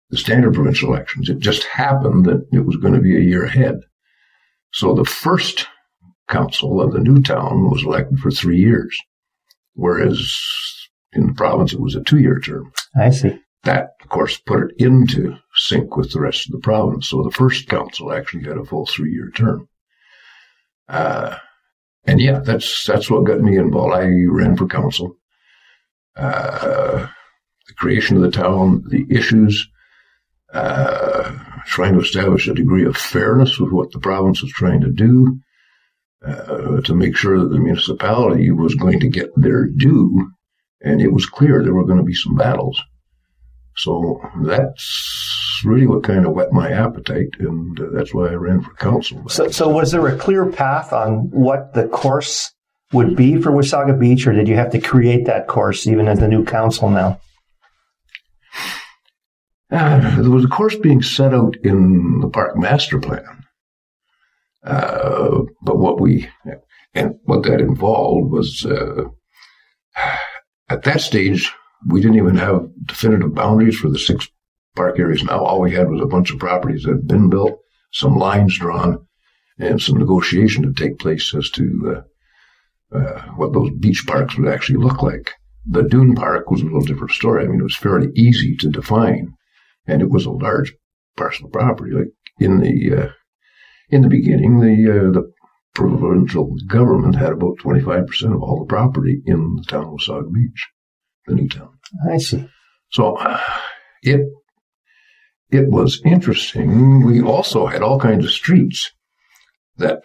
the 0.10 0.18
standard 0.18 0.54
provincial 0.54 0.94
elections. 0.94 1.30
It 1.30 1.40
just 1.40 1.64
happened 1.64 2.26
that 2.26 2.46
it 2.52 2.66
was 2.66 2.78
going 2.78 2.94
to 2.94 3.02
be 3.02 3.16
a 3.16 3.22
year 3.22 3.46
ahead. 3.46 3.80
So 4.74 4.94
the 4.94 5.06
first 5.06 5.68
council 6.28 6.82
of 6.82 6.92
the 6.92 7.00
new 7.00 7.22
town 7.22 7.70
was 7.70 7.84
elected 7.84 8.20
for 8.20 8.32
three 8.32 8.58
years, 8.60 8.98
whereas 9.74 10.30
in 11.14 11.28
the 11.28 11.34
province 11.34 11.74
it 11.74 11.80
was 11.80 11.96
a 11.96 12.04
two-year 12.04 12.40
term 12.40 12.72
I 12.96 13.10
see. 13.10 13.40
that, 13.64 13.92
of 14.02 14.10
course, 14.10 14.38
put 14.38 14.64
it 14.64 14.72
into 14.78 15.38
sync 15.56 15.96
with 15.96 16.12
the 16.12 16.20
rest 16.20 16.48
of 16.48 16.52
the 16.52 16.60
province. 16.60 17.10
So 17.10 17.24
the 17.24 17.32
first 17.32 17.68
council 17.68 18.12
actually 18.12 18.44
had 18.44 18.58
a 18.58 18.66
full 18.66 18.86
three-year 18.86 19.32
term. 19.36 19.70
Uh, 20.88 21.38
and 22.06 22.22
yeah, 22.22 22.40
that's 22.40 22.86
that's 22.86 23.10
what 23.10 23.26
got 23.26 23.42
me 23.42 23.58
involved. 23.58 23.96
I 23.96 24.08
ran 24.30 24.56
for 24.56 24.68
council. 24.68 25.18
Uh, 26.16 27.08
the 27.68 27.74
creation 27.78 28.16
of 28.16 28.24
the 28.24 28.32
town, 28.32 28.84
the 28.90 29.06
issues, 29.10 29.68
uh, 30.54 31.32
trying 31.66 31.94
to 31.94 32.00
establish 32.00 32.48
a 32.48 32.54
degree 32.54 32.86
of 32.86 32.96
fairness 32.96 33.60
with 33.60 33.72
what 33.72 33.92
the 33.92 34.00
province 34.00 34.42
was 34.42 34.52
trying 34.52 34.82
to 34.82 34.92
do, 34.92 35.40
uh, 36.26 36.82
to 36.82 36.94
make 36.94 37.18
sure 37.18 37.40
that 37.40 37.50
the 37.50 37.60
municipality 37.60 38.52
was 38.52 38.76
going 38.76 39.00
to 39.00 39.10
get 39.10 39.30
their 39.36 39.66
due, 39.66 40.32
and 40.82 41.02
it 41.02 41.12
was 41.12 41.26
clear 41.26 41.62
there 41.62 41.74
were 41.74 41.86
going 41.86 41.98
to 41.98 42.04
be 42.04 42.14
some 42.14 42.36
battles. 42.36 42.82
So 43.76 44.22
that's 44.44 45.35
really 45.64 45.88
what 45.88 46.04
kind 46.04 46.26
of 46.26 46.34
whet 46.34 46.52
my 46.52 46.72
appetite, 46.72 47.30
and 47.40 47.80
uh, 47.80 47.86
that's 47.94 48.14
why 48.14 48.28
I 48.28 48.34
ran 48.34 48.62
for 48.62 48.74
council. 48.76 49.28
So, 49.30 49.50
so 49.50 49.70
was 49.70 49.92
there 49.92 50.08
a 50.08 50.18
clear 50.18 50.46
path 50.52 50.92
on 50.92 51.30
what 51.32 51.74
the 51.74 51.88
course 51.88 52.52
would 52.92 53.16
be 53.16 53.42
for 53.42 53.52
Wasaga 53.52 54.00
Beach, 54.00 54.26
or 54.28 54.34
did 54.34 54.48
you 54.48 54.56
have 54.56 54.72
to 54.72 54.80
create 54.80 55.26
that 55.26 55.48
course 55.48 55.88
even 55.88 56.08
as 56.08 56.20
the 56.20 56.28
new 56.28 56.44
council 56.44 56.90
now? 56.90 57.20
Uh, 59.72 60.22
there 60.22 60.32
was 60.32 60.46
a 60.46 60.50
course 60.50 60.76
being 60.76 61.02
set 61.02 61.34
out 61.34 61.56
in 61.64 62.20
the 62.22 62.30
park 62.30 62.56
master 62.58 63.00
plan, 63.00 63.46
uh, 64.64 65.42
but 65.62 65.78
what 65.78 66.00
we 66.00 66.30
and 66.94 67.16
what 67.24 67.44
that 67.44 67.60
involved 67.60 68.32
was 68.32 68.66
uh, 68.66 69.04
at 70.70 70.84
that 70.84 71.02
stage 71.02 71.52
we 71.88 72.02
didn't 72.02 72.18
even 72.18 72.38
have 72.38 72.68
definitive 72.86 73.34
boundaries 73.34 73.78
for 73.78 73.90
the 73.90 74.00
six 74.00 74.28
park 74.76 75.00
areas. 75.00 75.24
Now 75.24 75.44
all 75.44 75.62
we 75.62 75.74
had 75.74 75.90
was 75.90 76.02
a 76.02 76.08
bunch 76.08 76.32
of 76.32 76.40
properties 76.40 76.84
that 76.84 76.92
had 76.92 77.08
been 77.08 77.30
built, 77.30 77.60
some 77.92 78.18
lines 78.18 78.58
drawn, 78.58 79.06
and 79.60 79.82
some 79.82 79.98
negotiation 79.98 80.64
to 80.64 80.74
take 80.74 81.00
place 81.00 81.34
as 81.36 81.50
to 81.52 82.04
uh, 82.94 82.98
uh, 82.98 83.22
what 83.36 83.54
those 83.54 83.72
beach 83.80 84.04
parks 84.08 84.38
would 84.38 84.52
actually 84.52 84.84
look 84.84 85.02
like. 85.02 85.34
The 85.68 85.84
dune 85.84 86.14
park 86.14 86.52
was 86.52 86.62
a 86.62 86.66
little 86.66 86.82
different 86.82 87.12
story. 87.12 87.44
I 87.44 87.48
mean, 87.48 87.60
it 87.60 87.64
was 87.64 87.76
fairly 87.76 88.12
easy 88.16 88.56
to 88.58 88.70
define 88.70 89.36
and 89.88 90.02
it 90.02 90.10
was 90.10 90.26
a 90.26 90.32
large 90.32 90.74
parcel 91.18 91.46
of 91.46 91.52
property. 91.52 91.92
Like 91.92 92.12
in 92.40 92.60
the 92.60 93.04
uh, 93.04 93.10
in 93.90 94.02
the 94.02 94.10
beginning, 94.10 94.60
the 94.60 94.92
uh, 94.92 95.12
the 95.12 95.32
provincial 95.74 96.56
government 96.68 97.16
had 97.16 97.34
about 97.34 97.58
twenty 97.60 97.82
five 97.82 98.08
percent 98.08 98.34
of 98.34 98.42
all 98.42 98.60
the 98.60 98.66
property 98.66 99.22
in 99.26 99.56
the 99.56 99.64
town 99.64 99.86
of 99.86 100.02
Saga 100.02 100.30
Beach, 100.30 100.68
the 101.28 101.36
new 101.36 101.48
town. 101.48 101.78
I 102.10 102.18
see. 102.18 102.48
So 102.92 103.16
uh, 103.16 103.40
it 104.02 104.22
it 105.52 105.70
was 105.70 106.02
interesting. 106.06 107.06
We 107.06 107.22
also 107.22 107.66
had 107.68 107.82
all 107.82 108.00
kinds 108.00 108.26
of 108.26 108.32
streets 108.32 108.92
that 109.78 110.02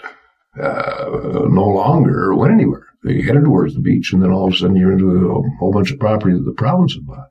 uh, 0.60 1.46
no 1.48 1.66
longer 1.66 2.34
went 2.34 2.52
anywhere. 2.52 2.86
They 3.04 3.22
headed 3.22 3.44
towards 3.44 3.74
the 3.74 3.80
beach, 3.80 4.12
and 4.12 4.22
then 4.22 4.30
all 4.30 4.48
of 4.48 4.54
a 4.54 4.56
sudden 4.56 4.76
you're 4.76 4.92
into 4.92 5.10
a 5.10 5.42
whole 5.58 5.72
bunch 5.72 5.90
of 5.90 5.98
property 5.98 6.34
that 6.34 6.44
the 6.44 6.52
province 6.52 6.94
had 6.94 7.06
bought. 7.06 7.28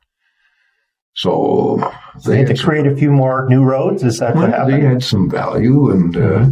So 1.14 1.92
They 2.26 2.38
had 2.38 2.48
to 2.48 2.56
some- 2.56 2.66
create 2.70 2.88
a 2.88 2.96
few 2.96 3.12
more 3.12 3.46
new 3.50 3.64
roads. 3.64 4.04
Is 4.04 4.20
that 4.20 4.36
what 4.36 4.50
happened? 4.50 4.74
they 4.74 4.88
had 4.88 5.04
some 5.04 5.30
value, 5.30 5.92
and 5.92 6.16
uh, 6.18 6.50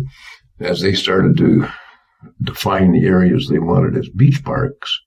as 0.60 0.82
they 0.82 0.94
started 0.94 1.38
to 1.38 1.68
define 2.44 2.92
the 2.92 3.06
areas 3.06 3.48
they 3.48 3.60
wanted 3.60 3.98
as 3.98 4.10
beach 4.10 4.44
parks, 4.44 5.00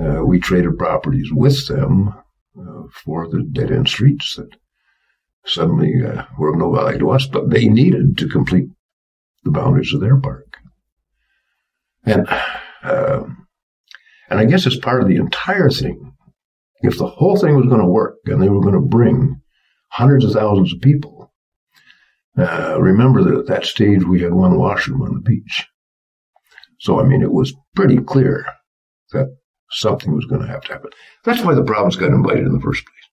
uh, 0.00 0.24
we 0.24 0.38
traded 0.38 0.78
properties 0.78 1.30
with 1.32 1.66
them 1.66 2.08
uh, 2.58 2.82
for 3.04 3.28
the 3.28 3.42
dead 3.52 3.70
end 3.72 3.88
streets 3.88 4.36
that 4.36 4.50
suddenly 5.44 5.92
uh, 6.04 6.24
were 6.38 6.50
of 6.50 6.58
no 6.58 6.72
value 6.72 6.98
to 6.98 7.10
us, 7.10 7.26
but 7.26 7.50
they 7.50 7.68
needed 7.68 8.18
to 8.18 8.28
complete 8.28 8.68
the 9.44 9.50
boundaries 9.50 9.92
of 9.94 10.00
their 10.00 10.18
park. 10.18 10.56
And 12.04 12.28
um 12.82 13.48
and 14.30 14.38
I 14.38 14.44
guess 14.44 14.66
as 14.66 14.76
part 14.76 15.02
of 15.02 15.08
the 15.08 15.16
entire 15.16 15.70
thing, 15.70 16.12
if 16.82 16.98
the 16.98 17.06
whole 17.06 17.36
thing 17.36 17.56
was 17.56 17.66
going 17.66 17.80
to 17.80 17.86
work 17.86 18.16
and 18.26 18.42
they 18.42 18.48
were 18.48 18.60
going 18.60 18.74
to 18.74 18.80
bring 18.80 19.40
hundreds 19.88 20.24
of 20.24 20.32
thousands 20.32 20.72
of 20.72 20.80
people, 20.80 21.32
uh, 22.36 22.78
remember 22.80 23.24
that 23.24 23.38
at 23.38 23.46
that 23.46 23.64
stage 23.64 24.04
we 24.04 24.20
had 24.20 24.32
one 24.34 24.58
washroom 24.58 25.02
on 25.02 25.14
the 25.14 25.20
beach. 25.20 25.66
So, 26.78 27.00
I 27.00 27.04
mean, 27.04 27.22
it 27.22 27.32
was 27.32 27.54
pretty 27.74 27.98
clear 27.98 28.46
that 29.12 29.34
something 29.70 30.14
was 30.14 30.26
going 30.26 30.42
to 30.42 30.48
have 30.48 30.62
to 30.62 30.72
happen. 30.74 30.90
That's 31.24 31.42
why 31.42 31.54
the 31.54 31.64
province 31.64 31.96
got 31.96 32.10
invited 32.10 32.46
in 32.46 32.52
the 32.52 32.60
first 32.60 32.84
place. 32.84 33.07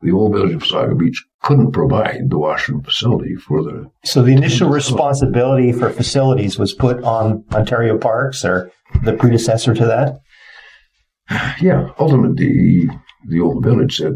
The 0.00 0.12
old 0.12 0.32
village 0.32 0.54
of 0.54 0.66
Saga 0.66 0.94
Beach 0.94 1.24
couldn't 1.42 1.72
provide 1.72 2.30
the 2.30 2.38
washroom 2.38 2.82
facility 2.82 3.34
for 3.34 3.62
the. 3.62 3.90
So 4.04 4.22
the 4.22 4.32
initial 4.32 4.68
responsibility 4.68 5.72
for 5.72 5.90
facilities 5.90 6.58
was 6.58 6.72
put 6.72 7.02
on 7.02 7.44
Ontario 7.52 7.98
Parks 7.98 8.44
or 8.44 8.70
the 9.02 9.14
predecessor 9.14 9.74
to 9.74 9.84
that. 9.86 10.20
Yeah, 11.60 11.90
ultimately, 11.98 12.88
the 13.26 13.40
old 13.40 13.64
village 13.64 13.96
said, 13.96 14.14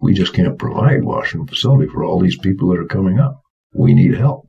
we 0.00 0.12
just 0.12 0.34
can't 0.34 0.58
provide 0.58 1.04
washroom 1.04 1.46
facility 1.46 1.88
for 1.88 2.04
all 2.04 2.20
these 2.20 2.36
people 2.36 2.68
that 2.70 2.80
are 2.80 2.86
coming 2.86 3.20
up. 3.20 3.40
We 3.72 3.94
need 3.94 4.14
help. 4.14 4.48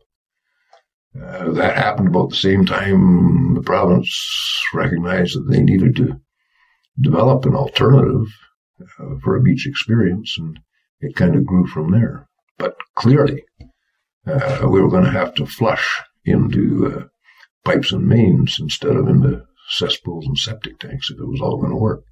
Uh, 1.16 1.52
that 1.52 1.78
happened 1.78 2.08
about 2.08 2.32
the 2.32 2.36
same 2.36 2.66
time 2.66 3.54
the 3.54 3.62
province 3.62 4.62
recognized 4.74 5.38
that 5.38 5.52
they 5.52 5.62
needed 5.62 5.96
to 5.96 6.20
develop 7.00 7.46
an 7.46 7.54
alternative 7.54 8.26
uh, 8.82 9.16
for 9.24 9.36
a 9.36 9.42
beach 9.42 9.68
experience, 9.68 10.36
and 10.38 10.60
it 11.00 11.16
kind 11.16 11.36
of 11.36 11.46
grew 11.46 11.66
from 11.68 11.92
there. 11.92 12.28
But 12.58 12.76
clearly, 12.96 13.44
uh, 14.28 14.68
we 14.70 14.82
were 14.82 14.90
going 14.90 15.06
to 15.06 15.12
have 15.12 15.34
to 15.36 15.46
flush 15.46 16.02
into 16.26 16.88
uh, 16.88 17.04
pipes 17.66 17.92
and 17.92 18.08
mains 18.08 18.58
instead 18.60 18.96
of 18.96 19.08
into 19.08 19.44
cesspools 19.70 20.26
and 20.26 20.38
septic 20.38 20.80
tanks 20.80 21.10
if 21.10 21.20
it 21.20 21.28
was 21.28 21.42
all 21.42 21.58
going 21.58 21.72
to 21.72 21.78
work. 21.78 22.04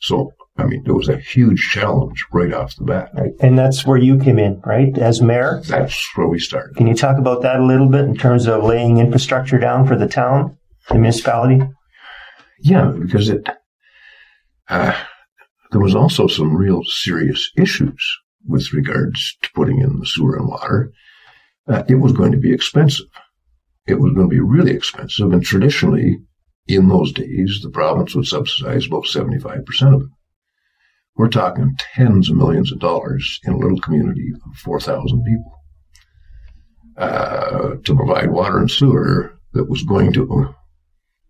So, 0.00 0.32
I 0.56 0.64
mean, 0.64 0.84
it 0.86 0.92
was 0.92 1.08
a 1.08 1.18
huge 1.18 1.70
challenge 1.72 2.24
right 2.32 2.52
off 2.52 2.76
the 2.76 2.84
bat. 2.84 3.10
Right. 3.14 3.32
And 3.40 3.58
that's 3.58 3.84
where 3.84 3.98
you 3.98 4.18
came 4.18 4.38
in, 4.38 4.60
right? 4.64 4.96
As 4.96 5.20
mayor. 5.20 5.60
That's 5.66 6.00
where 6.14 6.28
we 6.28 6.38
started. 6.38 6.76
Can 6.76 6.86
you 6.86 6.94
talk 6.94 7.18
about 7.18 7.42
that 7.42 7.60
a 7.60 7.64
little 7.64 7.88
bit 7.88 8.04
in 8.04 8.16
terms 8.16 8.46
of 8.46 8.62
laying 8.62 8.98
infrastructure 8.98 9.58
down 9.58 9.86
for 9.86 9.96
the 9.96 10.06
town, 10.06 10.56
the 10.88 10.94
municipality? 10.94 11.60
Yeah, 12.60 12.92
because 12.96 13.28
it, 13.28 13.48
uh, 14.68 14.96
there 15.70 15.80
was 15.80 15.94
also 15.94 16.26
some 16.26 16.56
real 16.56 16.82
serious 16.84 17.50
issues 17.56 18.18
with 18.46 18.72
regards 18.72 19.36
to 19.42 19.50
putting 19.54 19.80
in 19.80 19.98
the 19.98 20.06
sewer 20.06 20.36
and 20.36 20.48
water. 20.48 20.92
Uh, 21.66 21.82
it 21.88 21.96
was 21.96 22.12
going 22.12 22.32
to 22.32 22.38
be 22.38 22.52
expensive. 22.52 23.06
It 23.86 24.00
was 24.00 24.12
going 24.14 24.28
to 24.28 24.34
be 24.34 24.40
really 24.40 24.72
expensive. 24.72 25.32
And 25.32 25.42
traditionally, 25.42 26.18
in 26.66 26.88
those 26.88 27.12
days, 27.12 27.60
the 27.62 27.70
province 27.70 28.14
would 28.14 28.26
subsidize 28.26 28.86
about 28.86 29.04
75% 29.04 29.94
of 29.94 30.02
it. 30.02 30.08
we're 31.16 31.28
talking 31.28 31.76
tens 31.94 32.30
of 32.30 32.36
millions 32.36 32.72
of 32.72 32.78
dollars 32.78 33.40
in 33.44 33.52
a 33.52 33.58
little 33.58 33.80
community 33.80 34.32
of 34.34 34.56
4,000 34.56 35.24
people 35.24 35.52
uh, 36.96 37.74
to 37.84 37.96
provide 37.96 38.30
water 38.30 38.58
and 38.58 38.70
sewer 38.70 39.38
that 39.52 39.68
was 39.68 39.82
going 39.82 40.12
to, 40.12 40.54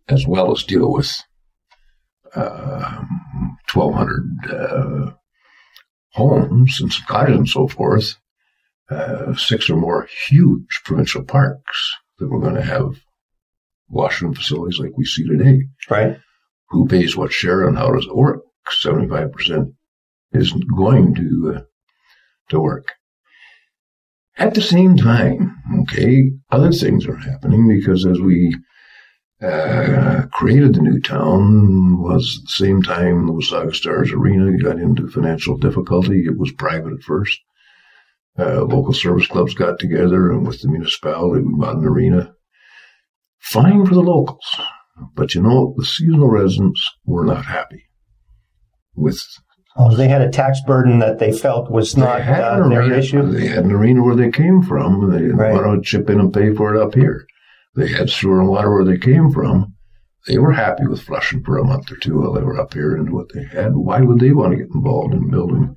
as 0.09 0.26
well 0.26 0.52
as 0.52 0.62
deal 0.64 0.92
with 0.92 1.11
uh, 2.35 3.02
1,200 3.73 4.51
uh, 4.51 5.13
homes 6.13 6.81
and 6.81 6.93
cottages 7.07 7.39
and 7.39 7.49
so 7.49 7.69
forth, 7.69 8.17
uh, 8.91 9.35
six 9.35 9.69
or 9.69 9.77
more 9.77 10.09
huge 10.29 10.81
provincial 10.85 11.23
parks 11.23 11.95
that 12.19 12.29
were 12.29 12.41
going 12.41 12.55
to 12.55 12.63
have 12.63 13.01
washroom 13.89 14.35
facilities 14.35 14.79
like 14.79 14.97
we 14.97 15.05
see 15.05 15.27
today. 15.27 15.63
Right. 15.89 16.19
Who 16.71 16.87
pays 16.87 17.17
what 17.17 17.33
share 17.33 17.67
and 17.67 17.79
how 17.79 17.91
does 17.93 18.07
it 18.07 18.17
work? 18.17 18.43
75% 18.69 19.73
isn't 20.33 20.65
going 20.77 21.15
to, 21.15 21.55
uh, 21.57 21.61
to 22.51 22.61
work. 22.61 22.93
At 24.37 24.55
the 24.55 24.63
same 24.63 24.97
time, 24.97 25.57
okay, 25.83 26.31
other 26.51 26.71
things 26.71 27.07
are 27.07 27.17
happening 27.17 27.67
because 27.69 28.07
as 28.07 28.21
we 28.21 28.55
uh, 29.42 30.26
created 30.33 30.75
the 30.75 30.80
new 30.80 31.00
town 31.00 32.02
was 32.02 32.40
the 32.42 32.52
same 32.52 32.83
time 32.83 33.26
the 33.26 33.33
Wasaga 33.33 33.75
Stars 33.75 34.12
Arena 34.12 34.57
got 34.59 34.78
into 34.78 35.09
financial 35.09 35.57
difficulty. 35.57 36.25
It 36.25 36.37
was 36.38 36.52
private 36.52 36.92
at 36.92 37.02
first. 37.02 37.38
Uh, 38.38 38.62
local 38.64 38.92
service 38.92 39.26
clubs 39.26 39.54
got 39.54 39.78
together 39.78 40.30
and 40.30 40.47
with 40.47 40.61
the 40.61 40.68
municipality 40.68 41.42
we 41.42 41.54
bought 41.54 41.76
an 41.76 41.85
arena. 41.85 42.35
Fine 43.38 43.87
for 43.87 43.95
the 43.95 44.00
locals, 44.00 44.61
but 45.14 45.35
you 45.35 45.42
know 45.42 45.75
the 45.76 45.85
seasonal 45.85 46.28
residents 46.28 46.90
were 47.04 47.25
not 47.25 47.47
happy 47.47 47.85
with 48.95 49.21
Oh, 49.80 49.95
they 49.95 50.09
had 50.09 50.23
a 50.23 50.28
tax 50.28 50.61
burden 50.66 50.99
that 50.99 51.21
they 51.21 51.30
felt 51.30 51.71
was 51.71 51.97
not 51.97 52.21
uh, 52.21 52.68
their 52.68 52.80
arena, 52.80 52.97
issue. 52.97 53.23
They 53.23 53.47
had 53.47 53.64
an 53.64 53.71
arena 53.71 54.02
where 54.02 54.16
they 54.16 54.28
came 54.28 54.61
from. 54.61 55.09
They 55.12 55.18
didn't 55.18 55.37
right. 55.37 55.54
want 55.54 55.85
to 55.85 55.88
chip 55.88 56.11
in 56.11 56.18
and 56.18 56.35
pay 56.35 56.52
for 56.52 56.75
it 56.75 56.83
up 56.83 56.97
here. 56.97 57.25
They 57.78 57.88
had 57.88 58.11
sewer 58.11 58.40
and 58.40 58.49
water 58.49 58.75
where 58.75 58.85
they 58.85 58.99
came 58.99 59.30
from. 59.30 59.75
They 60.26 60.38
were 60.38 60.52
happy 60.52 60.87
with 60.87 61.00
flushing 61.00 61.44
for 61.44 61.58
a 61.58 61.64
month 61.64 61.92
or 61.92 61.97
two 61.97 62.18
while 62.18 62.32
they 62.32 62.42
were 62.42 62.61
up 62.61 62.75
here 62.75 62.97
into 62.97 63.14
what 63.14 63.32
they 63.32 63.44
had. 63.44 63.76
Why 63.76 64.00
would 64.00 64.18
they 64.18 64.32
want 64.32 64.50
to 64.50 64.56
get 64.56 64.75
involved 64.75 65.14
in 65.14 65.30
building 65.30 65.76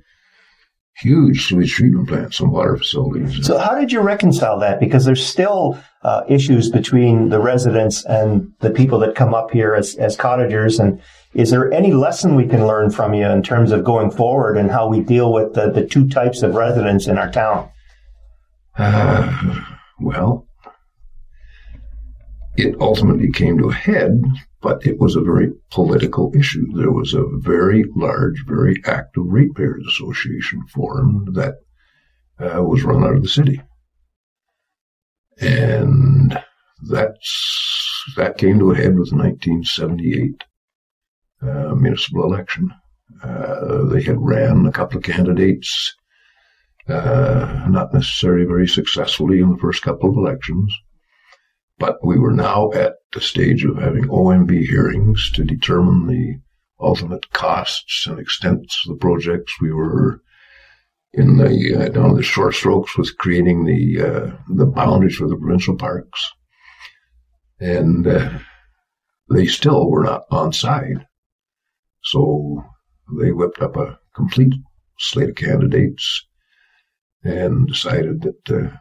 huge 0.96 1.46
sewage 1.46 1.72
treatment 1.72 2.08
plants 2.08 2.40
and 2.40 2.50
water 2.50 2.76
facilities? 2.76 3.46
So, 3.46 3.56
how 3.56 3.78
did 3.78 3.92
you 3.92 4.00
reconcile 4.00 4.58
that? 4.58 4.80
Because 4.80 5.04
there's 5.04 5.24
still 5.24 5.78
uh, 6.02 6.24
issues 6.28 6.70
between 6.70 7.28
the 7.28 7.38
residents 7.38 8.04
and 8.04 8.52
the 8.58 8.70
people 8.70 8.98
that 8.98 9.14
come 9.14 9.32
up 9.32 9.52
here 9.52 9.72
as, 9.72 9.94
as 9.94 10.16
cottagers. 10.16 10.80
And 10.80 11.00
is 11.34 11.50
there 11.50 11.72
any 11.72 11.92
lesson 11.92 12.34
we 12.34 12.48
can 12.48 12.66
learn 12.66 12.90
from 12.90 13.14
you 13.14 13.26
in 13.26 13.44
terms 13.44 13.70
of 13.70 13.84
going 13.84 14.10
forward 14.10 14.56
and 14.56 14.72
how 14.72 14.88
we 14.88 15.00
deal 15.00 15.32
with 15.32 15.54
the, 15.54 15.70
the 15.70 15.86
two 15.86 16.08
types 16.08 16.42
of 16.42 16.56
residents 16.56 17.06
in 17.06 17.16
our 17.16 17.30
town? 17.30 17.70
Uh, 18.76 19.60
well, 20.00 20.48
it 22.56 22.80
ultimately 22.80 23.30
came 23.30 23.58
to 23.58 23.70
a 23.70 23.74
head, 23.74 24.22
but 24.60 24.86
it 24.86 24.98
was 24.98 25.16
a 25.16 25.22
very 25.22 25.52
political 25.70 26.32
issue. 26.36 26.66
There 26.74 26.92
was 26.92 27.14
a 27.14 27.24
very 27.38 27.84
large, 27.96 28.44
very 28.46 28.82
active 28.84 29.24
ratepayers 29.26 29.86
association 29.88 30.66
formed 30.66 31.34
that 31.34 31.54
uh, 32.38 32.62
was 32.62 32.82
run 32.82 33.04
out 33.04 33.16
of 33.16 33.22
the 33.22 33.28
city. 33.28 33.60
And 35.40 36.38
that's, 36.82 38.04
that 38.16 38.38
came 38.38 38.58
to 38.58 38.72
a 38.72 38.76
head 38.76 38.98
with 38.98 39.10
the 39.10 39.16
1978 39.16 40.44
uh, 41.42 41.74
municipal 41.74 42.24
election. 42.24 42.70
Uh, 43.22 43.84
they 43.86 44.02
had 44.02 44.20
ran 44.20 44.66
a 44.66 44.72
couple 44.72 44.98
of 44.98 45.04
candidates, 45.04 45.94
uh, 46.88 47.66
not 47.68 47.94
necessarily 47.94 48.44
very 48.44 48.68
successfully 48.68 49.40
in 49.40 49.50
the 49.50 49.58
first 49.58 49.82
couple 49.82 50.10
of 50.10 50.16
elections. 50.16 50.72
But 51.82 51.98
we 52.04 52.16
were 52.16 52.30
now 52.30 52.70
at 52.74 52.98
the 53.12 53.20
stage 53.20 53.64
of 53.64 53.76
having 53.76 54.04
OMB 54.04 54.52
hearings 54.68 55.32
to 55.32 55.42
determine 55.42 56.06
the 56.06 56.40
ultimate 56.78 57.32
costs 57.32 58.06
and 58.06 58.20
extents 58.20 58.86
of 58.86 58.92
the 58.92 58.98
projects. 59.00 59.60
We 59.60 59.72
were 59.72 60.22
in 61.12 61.38
the 61.38 61.74
uh, 61.74 61.88
down 61.88 62.14
the 62.14 62.22
short 62.22 62.54
strokes 62.54 62.96
with 62.96 63.18
creating 63.18 63.64
the 63.64 64.00
uh, 64.00 64.36
the 64.48 64.66
boundaries 64.66 65.16
for 65.16 65.26
the 65.26 65.34
provincial 65.34 65.76
parks, 65.76 66.30
and 67.58 68.06
uh, 68.06 68.30
they 69.34 69.46
still 69.46 69.90
were 69.90 70.04
not 70.04 70.22
on 70.30 70.52
side. 70.52 71.04
So 72.04 72.62
they 73.20 73.32
whipped 73.32 73.60
up 73.60 73.76
a 73.76 73.98
complete 74.14 74.54
slate 75.00 75.30
of 75.30 75.34
candidates 75.34 76.26
and 77.24 77.66
decided 77.66 78.22
that 78.22 78.50
uh, 78.56 78.76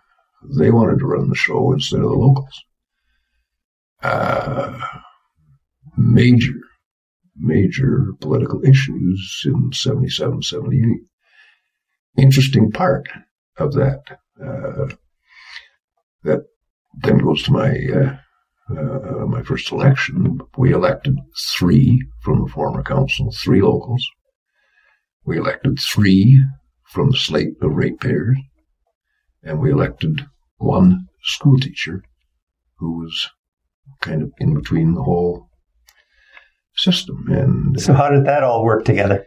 they 0.55 0.69
wanted 0.69 0.99
to 0.99 1.07
run 1.07 1.29
the 1.29 1.35
show 1.35 1.71
instead 1.73 2.01
of 2.01 2.11
the 2.11 2.15
locals 2.15 2.63
uh, 4.03 4.79
major, 5.97 6.59
major 7.35 8.13
political 8.19 8.63
issues 8.63 9.43
in 9.45 9.71
77, 9.73 10.41
78. 10.41 10.87
Interesting 12.17 12.71
part 12.71 13.07
of 13.57 13.73
that, 13.73 14.01
uh, 14.43 14.93
that 16.23 16.45
then 17.03 17.19
goes 17.19 17.43
to 17.43 17.51
my, 17.51 17.69
uh, 17.93 18.17
uh, 18.77 19.25
my 19.27 19.43
first 19.43 19.71
election. 19.71 20.39
We 20.57 20.73
elected 20.73 21.17
three 21.57 22.01
from 22.21 22.43
the 22.43 22.51
former 22.51 22.83
council, 22.83 23.33
three 23.43 23.61
locals. 23.61 24.05
We 25.25 25.37
elected 25.37 25.79
three 25.79 26.43
from 26.91 27.11
the 27.11 27.17
slate 27.17 27.53
of 27.61 27.71
ratepayers, 27.73 28.37
and 29.43 29.59
we 29.59 29.71
elected 29.71 30.25
one 30.57 31.07
school 31.23 31.57
teacher 31.57 32.03
who 32.77 32.99
was 32.99 33.29
kind 34.01 34.21
of 34.21 34.31
in 34.39 34.53
between 34.53 34.93
the 34.93 35.03
whole 35.03 35.47
system. 36.75 37.27
And 37.29 37.79
so, 37.79 37.93
how 37.93 38.09
did 38.09 38.25
that 38.25 38.43
all 38.43 38.63
work 38.63 38.85
together? 38.85 39.25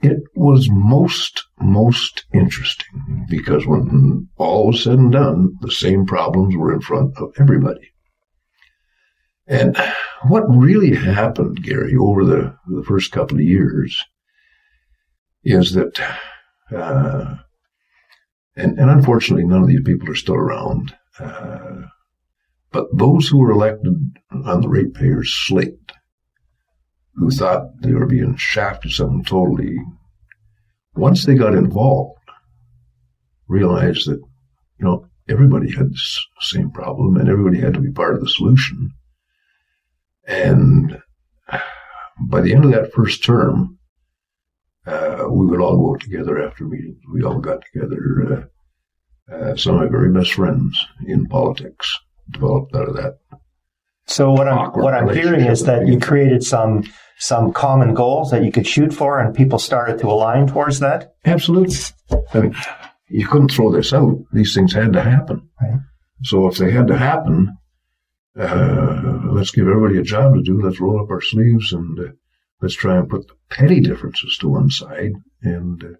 It 0.00 0.18
was 0.36 0.68
most 0.70 1.44
most 1.58 2.24
interesting 2.32 3.26
because 3.28 3.66
when 3.66 4.28
all 4.36 4.68
was 4.68 4.84
said 4.84 4.98
and 4.98 5.12
done, 5.12 5.54
the 5.60 5.72
same 5.72 6.06
problems 6.06 6.54
were 6.56 6.72
in 6.72 6.80
front 6.80 7.16
of 7.18 7.32
everybody. 7.38 7.90
And 9.48 9.76
what 10.28 10.44
really 10.48 10.94
happened, 10.94 11.62
Gary, 11.62 11.96
over 11.96 12.24
the, 12.24 12.54
the 12.66 12.84
first 12.84 13.12
couple 13.12 13.38
of 13.38 13.42
years 13.42 14.04
is 15.42 15.72
that, 15.72 15.98
uh, 16.70 17.36
and, 18.54 18.78
and 18.78 18.90
unfortunately, 18.90 19.46
none 19.46 19.62
of 19.62 19.68
these 19.68 19.82
people 19.84 20.10
are 20.10 20.14
still 20.14 20.34
around. 20.34 20.94
Uh, 21.18 21.86
but 22.70 22.86
those 22.96 23.28
who 23.28 23.38
were 23.38 23.50
elected 23.50 23.94
on 24.30 24.60
the 24.60 24.68
ratepayers' 24.68 25.34
slate, 25.46 25.92
who 27.14 27.30
thought 27.30 27.80
they 27.80 27.92
were 27.92 28.06
being 28.06 28.36
shafted 28.36 28.92
something 28.92 29.24
totally, 29.24 29.78
once 30.94 31.24
they 31.24 31.34
got 31.34 31.54
involved, 31.54 32.18
realized 33.48 34.08
that, 34.08 34.20
you 34.78 34.84
know, 34.84 35.06
everybody 35.28 35.70
had 35.74 35.90
the 35.90 36.00
same 36.40 36.70
problem 36.70 37.16
and 37.16 37.28
everybody 37.28 37.58
had 37.58 37.74
to 37.74 37.80
be 37.80 37.90
part 37.90 38.14
of 38.14 38.20
the 38.20 38.28
solution. 38.28 38.92
And 40.26 41.00
by 42.28 42.40
the 42.42 42.54
end 42.54 42.64
of 42.64 42.72
that 42.72 42.92
first 42.92 43.24
term, 43.24 43.78
uh, 44.86 45.24
we 45.30 45.46
would 45.46 45.60
all 45.60 45.76
go 45.76 45.96
together 45.96 46.42
after 46.42 46.64
meetings. 46.64 47.00
We 47.12 47.22
all 47.22 47.40
got 47.40 47.62
together. 47.72 48.48
Uh, 49.30 49.34
uh, 49.34 49.56
some 49.56 49.74
of 49.74 49.82
my 49.82 49.88
very 49.88 50.10
best 50.10 50.32
friends 50.32 50.86
in 51.06 51.26
politics 51.26 51.98
developed 52.30 52.74
out 52.74 52.88
of 52.88 52.96
that. 52.96 53.18
So 54.06 54.32
what 54.32 54.48
I'm 54.48 54.70
what 54.70 54.94
I'm 54.94 55.08
hearing 55.10 55.44
is 55.44 55.64
that 55.64 55.86
you 55.86 56.00
created 56.00 56.42
some 56.42 56.84
some 57.18 57.52
common 57.52 57.94
goals 57.94 58.30
that 58.30 58.42
you 58.42 58.52
could 58.52 58.66
shoot 58.66 58.92
for, 58.92 59.20
and 59.20 59.34
people 59.34 59.58
started 59.58 59.98
to 59.98 60.06
align 60.06 60.46
towards 60.46 60.80
that. 60.80 61.14
Absolutely. 61.24 61.76
I 62.32 62.40
mean, 62.40 62.54
you 63.08 63.26
couldn't 63.26 63.50
throw 63.50 63.72
this 63.72 63.92
out. 63.92 64.18
These 64.32 64.54
things 64.54 64.72
had 64.72 64.92
to 64.94 65.02
happen. 65.02 65.48
Right. 65.60 65.80
So 66.24 66.46
if 66.48 66.56
they 66.56 66.70
had 66.70 66.86
to 66.88 66.96
happen, 66.96 67.56
uh, 68.38 69.20
let's 69.30 69.50
give 69.50 69.68
everybody 69.68 69.98
a 69.98 70.02
job 70.02 70.34
to 70.34 70.42
do. 70.42 70.60
Let's 70.60 70.80
roll 70.80 71.00
up 71.00 71.10
our 71.10 71.20
sleeves 71.20 71.72
and 71.72 71.98
uh, 71.98 72.12
let's 72.60 72.74
try 72.74 72.96
and 72.96 73.08
put 73.08 73.26
the 73.26 73.34
petty 73.50 73.80
differences 73.80 74.36
to 74.40 74.48
one 74.48 74.70
side. 74.70 75.12
And 75.42 75.82
uh, 75.82 75.96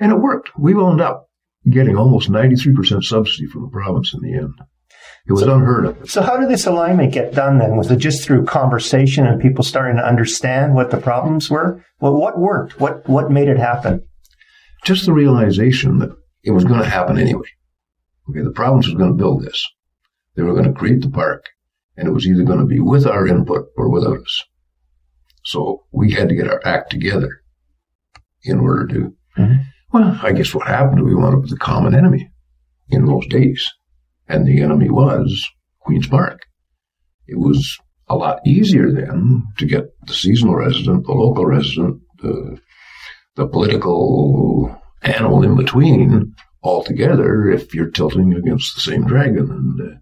and 0.00 0.12
it 0.12 0.18
worked. 0.18 0.50
We 0.58 0.74
wound 0.74 1.00
up 1.00 1.28
getting 1.68 1.96
almost 1.96 2.30
93% 2.30 3.04
subsidy 3.04 3.46
from 3.46 3.62
the 3.62 3.68
province 3.68 4.14
in 4.14 4.20
the 4.20 4.34
end. 4.34 4.54
It 5.26 5.32
was 5.32 5.42
so, 5.42 5.54
unheard 5.54 5.86
of. 5.86 6.10
So 6.10 6.22
how 6.22 6.36
did 6.36 6.48
this 6.48 6.66
alignment 6.66 7.12
get 7.12 7.34
done 7.34 7.58
then? 7.58 7.76
Was 7.76 7.90
it 7.90 7.96
just 7.96 8.24
through 8.24 8.46
conversation 8.46 9.26
and 9.26 9.40
people 9.40 9.62
starting 9.62 9.96
to 9.96 10.06
understand 10.06 10.74
what 10.74 10.90
the 10.90 10.96
problems 10.96 11.50
were? 11.50 11.84
Well, 12.00 12.14
what 12.14 12.38
worked? 12.38 12.80
What 12.80 13.08
what 13.08 13.30
made 13.30 13.48
it 13.48 13.58
happen? 13.58 14.02
Just 14.84 15.06
the 15.06 15.12
realization 15.12 15.98
that 15.98 16.10
it 16.42 16.52
was 16.52 16.64
going 16.64 16.80
to 16.80 16.88
happen 16.88 17.18
anyway. 17.18 17.48
Okay, 18.28 18.42
the 18.42 18.50
province 18.50 18.86
was 18.86 18.94
going 18.94 19.10
to 19.10 19.16
build 19.16 19.44
this. 19.44 19.66
They 20.36 20.42
were 20.42 20.54
going 20.54 20.72
to 20.72 20.78
create 20.78 21.02
the 21.02 21.10
park, 21.10 21.50
and 21.96 22.08
it 22.08 22.12
was 22.12 22.26
either 22.26 22.44
going 22.44 22.60
to 22.60 22.64
be 22.64 22.80
with 22.80 23.06
our 23.06 23.26
input 23.26 23.66
or 23.76 23.90
without 23.90 24.20
us. 24.20 24.44
So 25.44 25.84
we 25.92 26.12
had 26.12 26.28
to 26.28 26.34
get 26.34 26.48
our 26.48 26.60
act 26.64 26.90
together 26.90 27.42
in 28.42 28.60
order 28.60 28.86
to. 28.86 29.14
Mm-hmm. 29.38 29.62
Well, 29.92 30.18
I 30.22 30.32
guess 30.32 30.54
what 30.54 30.68
happened, 30.68 31.04
we 31.04 31.14
wound 31.14 31.34
up 31.34 31.42
with 31.42 31.52
a 31.52 31.56
common 31.56 31.94
enemy 31.94 32.30
in 32.88 33.06
those 33.06 33.26
days. 33.26 33.72
And 34.30 34.46
the 34.46 34.62
enemy 34.62 34.88
was 34.88 35.50
Queen's 35.80 36.06
Park. 36.06 36.46
It 37.26 37.36
was 37.36 37.78
a 38.08 38.14
lot 38.14 38.38
easier 38.46 38.92
then 38.92 39.42
to 39.58 39.66
get 39.66 39.86
the 40.06 40.14
seasonal 40.14 40.54
resident, 40.54 41.04
the 41.04 41.12
local 41.12 41.44
resident, 41.44 42.00
the, 42.22 42.58
the 43.34 43.48
political 43.48 44.80
animal 45.02 45.42
in 45.42 45.56
between 45.56 46.32
all 46.62 46.84
together 46.84 47.50
if 47.50 47.74
you're 47.74 47.90
tilting 47.90 48.32
against 48.32 48.76
the 48.76 48.80
same 48.80 49.04
dragon. 49.04 49.50
And 49.50 50.00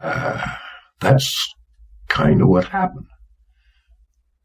uh, 0.00 0.06
uh, 0.06 0.46
that's 1.00 1.54
kind 2.08 2.40
of 2.40 2.46
what 2.46 2.66
happened. 2.66 3.06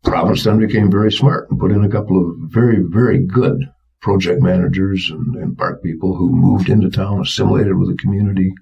Providence 0.04 0.46
then 0.46 0.58
became 0.58 0.90
very 0.90 1.12
smart 1.12 1.48
and 1.52 1.60
put 1.60 1.72
in 1.72 1.84
a 1.84 1.90
couple 1.90 2.28
of 2.28 2.36
very, 2.50 2.78
very 2.82 3.24
good 3.24 3.70
project 4.02 4.42
managers 4.42 5.10
and, 5.10 5.36
and 5.36 5.58
park 5.58 5.84
people 5.84 6.16
who 6.16 6.30
moved 6.30 6.70
into 6.70 6.90
town, 6.90 7.22
assimilated 7.22 7.78
with 7.78 7.90
the 7.90 7.98
community, 7.98 8.54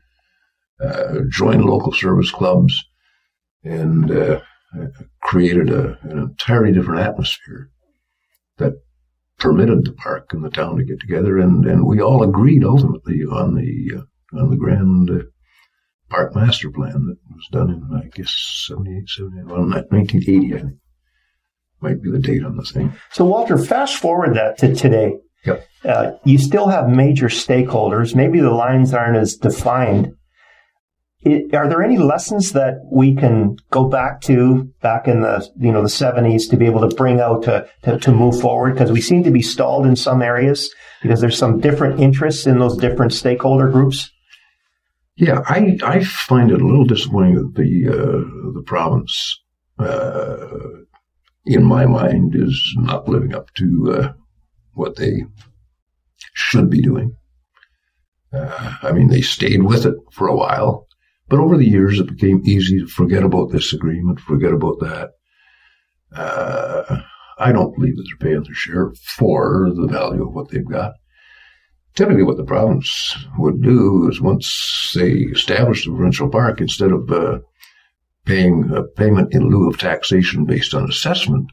uh, 0.84 1.19
joined 1.30 1.65
local 1.65 1.91
service 1.91 2.32
clubs, 2.32 2.86
and 3.63 4.12
uh, 4.12 4.39
created 5.21 5.69
a, 5.69 5.98
an 6.04 6.19
entirely 6.19 6.71
different 6.71 7.02
atmosphere 7.02 7.69
that 8.58 8.74
permitted 9.38 9.86
the 9.86 9.93
park 9.93 10.32
and 10.32 10.43
the 10.43 10.50
town 10.50 10.78
to 10.78 10.84
get 10.84 11.00
together, 11.00 11.38
and, 11.38 11.65
and 11.65 11.86
we 11.86 12.02
all 12.02 12.24
agreed 12.24 12.63
ultimately 12.63 13.21
on 13.24 13.56
the 13.56 13.98
uh, 13.98 14.39
on 14.39 14.50
the 14.50 14.58
grand 14.58 15.10
uh, 15.10 15.24
park 16.10 16.36
master 16.36 16.69
plan 16.69 17.08
that 17.08 17.17
was 17.34 17.48
done 17.52 17.69
in 17.69 17.98
I 17.98 18.08
guess 18.15 18.65
78, 18.67 19.10
78 19.10 19.45
well, 19.45 19.67
1980, 19.67 20.56
I 20.56 20.60
think 20.60 20.80
might 21.82 22.02
be 22.02 22.12
the 22.12 22.19
date 22.19 22.43
on 22.43 22.58
the 22.58 22.63
thing. 22.63 22.93
So 23.12 23.26
Walter, 23.26 23.58
fast 23.58 23.98
forward 23.98 24.36
that 24.36 24.58
to 24.60 24.74
today. 24.74 25.17
Yep. 25.45 25.67
Uh, 25.84 26.12
you 26.23 26.38
still 26.38 26.67
have 26.67 26.89
major 26.89 27.27
stakeholders. 27.27 28.15
Maybe 28.15 28.39
the 28.39 28.51
lines 28.51 28.93
aren't 28.93 29.17
as 29.17 29.36
defined, 29.36 30.15
it, 31.25 31.53
are 31.55 31.67
there 31.67 31.81
any 31.81 31.97
lessons 31.97 32.53
that 32.53 32.88
we 32.91 33.15
can 33.15 33.58
go 33.71 33.86
back 33.86 34.21
to 34.21 34.63
back 34.81 35.08
in 35.08 35.21
the 35.21 35.49
you 35.60 35.71
know 35.71 35.81
the 35.81 35.88
70s 35.88 36.49
to 36.49 36.55
be 36.55 36.67
able 36.67 36.88
to 36.88 36.95
bring 36.95 37.19
out 37.19 37.43
to, 37.43 37.67
to, 37.84 37.97
to 37.99 38.12
move 38.12 38.39
forward 38.39 38.73
because 38.73 38.91
we 38.91 39.01
seem 39.01 39.23
to 39.23 39.31
be 39.31 39.41
stalled 39.41 39.86
in 39.86 39.95
some 39.95 40.21
areas 40.21 40.73
because 41.01 41.19
there's 41.19 41.38
some 41.38 41.60
different 41.60 41.99
interests 41.99 42.45
in 42.45 42.60
those 42.60 42.77
different 42.77 43.12
stakeholder 43.12 43.69
groups 43.69 44.12
yeah 45.15 45.41
i 45.47 45.77
i 45.84 46.03
find 46.03 46.51
it 46.51 46.62
a 46.62 46.65
little 46.65 46.86
disappointing 46.86 47.36
that 47.36 47.55
the 47.55 47.89
uh, 47.89 48.53
the 48.53 48.63
province 48.63 49.41
uh, 49.79 50.47
in 51.47 51.63
my 51.63 51.86
mind 51.86 52.36
is 52.36 52.75
not 52.77 53.10
living 53.10 53.34
up 53.34 53.51
to 53.55 53.97
uh, 53.97 54.13
what 54.75 54.95
they 54.97 55.23
should 56.33 56.69
be 56.69 56.81
doing 56.81 57.15
uh, 58.35 58.75
I 58.81 58.91
mean, 58.91 59.07
they 59.07 59.21
stayed 59.21 59.63
with 59.63 59.85
it 59.85 59.95
for 60.11 60.27
a 60.27 60.35
while, 60.35 60.88
but 61.29 61.39
over 61.39 61.57
the 61.57 61.67
years, 61.67 61.99
it 61.99 62.07
became 62.07 62.41
easy 62.45 62.79
to 62.79 62.88
forget 62.88 63.23
about 63.23 63.51
this 63.51 63.73
agreement, 63.73 64.19
forget 64.19 64.51
about 64.51 64.79
that. 64.81 65.11
Uh, 66.13 67.01
I 67.38 67.51
don't 67.51 67.75
believe 67.75 67.95
that 67.95 68.03
they're 68.03 68.29
paying 68.29 68.43
their 68.43 68.53
share 68.53 68.93
for 69.17 69.71
the 69.73 69.88
value 69.88 70.27
of 70.27 70.33
what 70.33 70.49
they've 70.49 70.67
got. 70.67 70.93
Typically, 71.93 72.23
what 72.23 72.38
the 72.38 72.43
province 72.43 73.15
would 73.38 73.61
do 73.61 74.09
is 74.09 74.19
once 74.19 74.91
they 74.93 75.11
establish 75.11 75.85
the 75.85 75.91
provincial 75.91 76.29
park, 76.29 76.59
instead 76.59 76.91
of 76.91 77.09
uh, 77.11 77.39
paying 78.25 78.69
a 78.73 78.83
payment 78.83 79.33
in 79.33 79.49
lieu 79.49 79.69
of 79.69 79.77
taxation 79.77 80.45
based 80.45 80.73
on 80.73 80.89
assessment, 80.89 81.51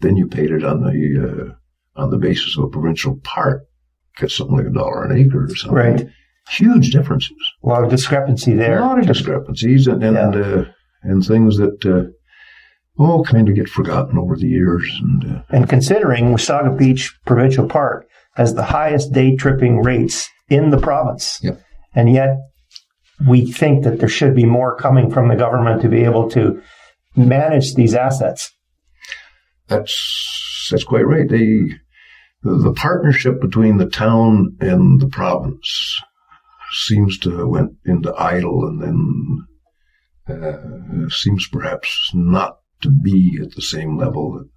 then 0.00 0.16
you 0.16 0.26
paid 0.26 0.50
it 0.50 0.64
on 0.64 0.82
the 0.82 1.50
uh, 1.50 1.54
on 1.96 2.10
the 2.10 2.18
basis 2.18 2.56
of 2.56 2.64
a 2.64 2.68
provincial 2.68 3.16
park, 3.22 3.62
get 4.16 4.30
something 4.30 4.56
like 4.56 4.66
a 4.66 4.70
dollar 4.70 5.04
an 5.04 5.18
acre 5.18 5.44
or 5.44 5.54
something. 5.54 5.76
Right 5.76 6.08
huge 6.50 6.90
differences. 6.90 7.36
A 7.62 7.68
lot 7.68 7.84
of 7.84 7.90
discrepancy 7.90 8.54
there. 8.54 8.78
A 8.78 8.86
lot 8.86 8.98
of 8.98 9.06
discrepancies 9.06 9.86
and 9.86 10.02
and, 10.02 10.34
yeah. 10.34 10.40
uh, 10.40 10.64
and 11.02 11.24
things 11.24 11.56
that 11.58 11.84
uh, 11.86 13.02
all 13.02 13.24
kind 13.24 13.48
of 13.48 13.54
get 13.54 13.68
forgotten 13.68 14.18
over 14.18 14.36
the 14.36 14.46
years. 14.46 14.84
And 15.00 15.36
uh, 15.36 15.42
and 15.50 15.68
considering 15.68 16.26
Wasaga 16.26 16.76
Beach 16.76 17.14
Provincial 17.26 17.66
Park 17.66 18.06
has 18.34 18.54
the 18.54 18.64
highest 18.64 19.12
day 19.12 19.36
tripping 19.36 19.82
rates 19.82 20.28
in 20.48 20.70
the 20.70 20.78
province, 20.78 21.38
yep. 21.42 21.60
and 21.94 22.12
yet 22.12 22.36
we 23.28 23.50
think 23.50 23.84
that 23.84 24.00
there 24.00 24.08
should 24.08 24.34
be 24.34 24.46
more 24.46 24.74
coming 24.76 25.10
from 25.10 25.28
the 25.28 25.36
government 25.36 25.82
to 25.82 25.88
be 25.88 26.04
able 26.04 26.30
to 26.30 26.62
manage 27.16 27.74
these 27.74 27.94
assets. 27.94 28.50
That's 29.68 30.39
that's 30.70 30.84
quite 30.84 31.06
right. 31.06 31.28
They 31.28 31.70
the 32.42 32.72
partnership 32.74 33.40
between 33.40 33.76
the 33.76 33.88
town 33.88 34.56
and 34.60 35.00
the 35.00 35.08
province 35.08 36.00
seems 36.72 37.18
to 37.18 37.36
have 37.36 37.48
went 37.48 37.72
into 37.84 38.14
idle 38.14 38.64
and 38.64 38.82
then 38.82 39.46
uh, 40.28 41.08
seems 41.08 41.46
perhaps 41.48 42.10
not 42.14 42.58
to 42.80 42.88
be 42.88 43.38
at 43.42 43.54
the 43.54 43.62
same 43.62 43.98
level 43.98 44.32
that 44.32 44.48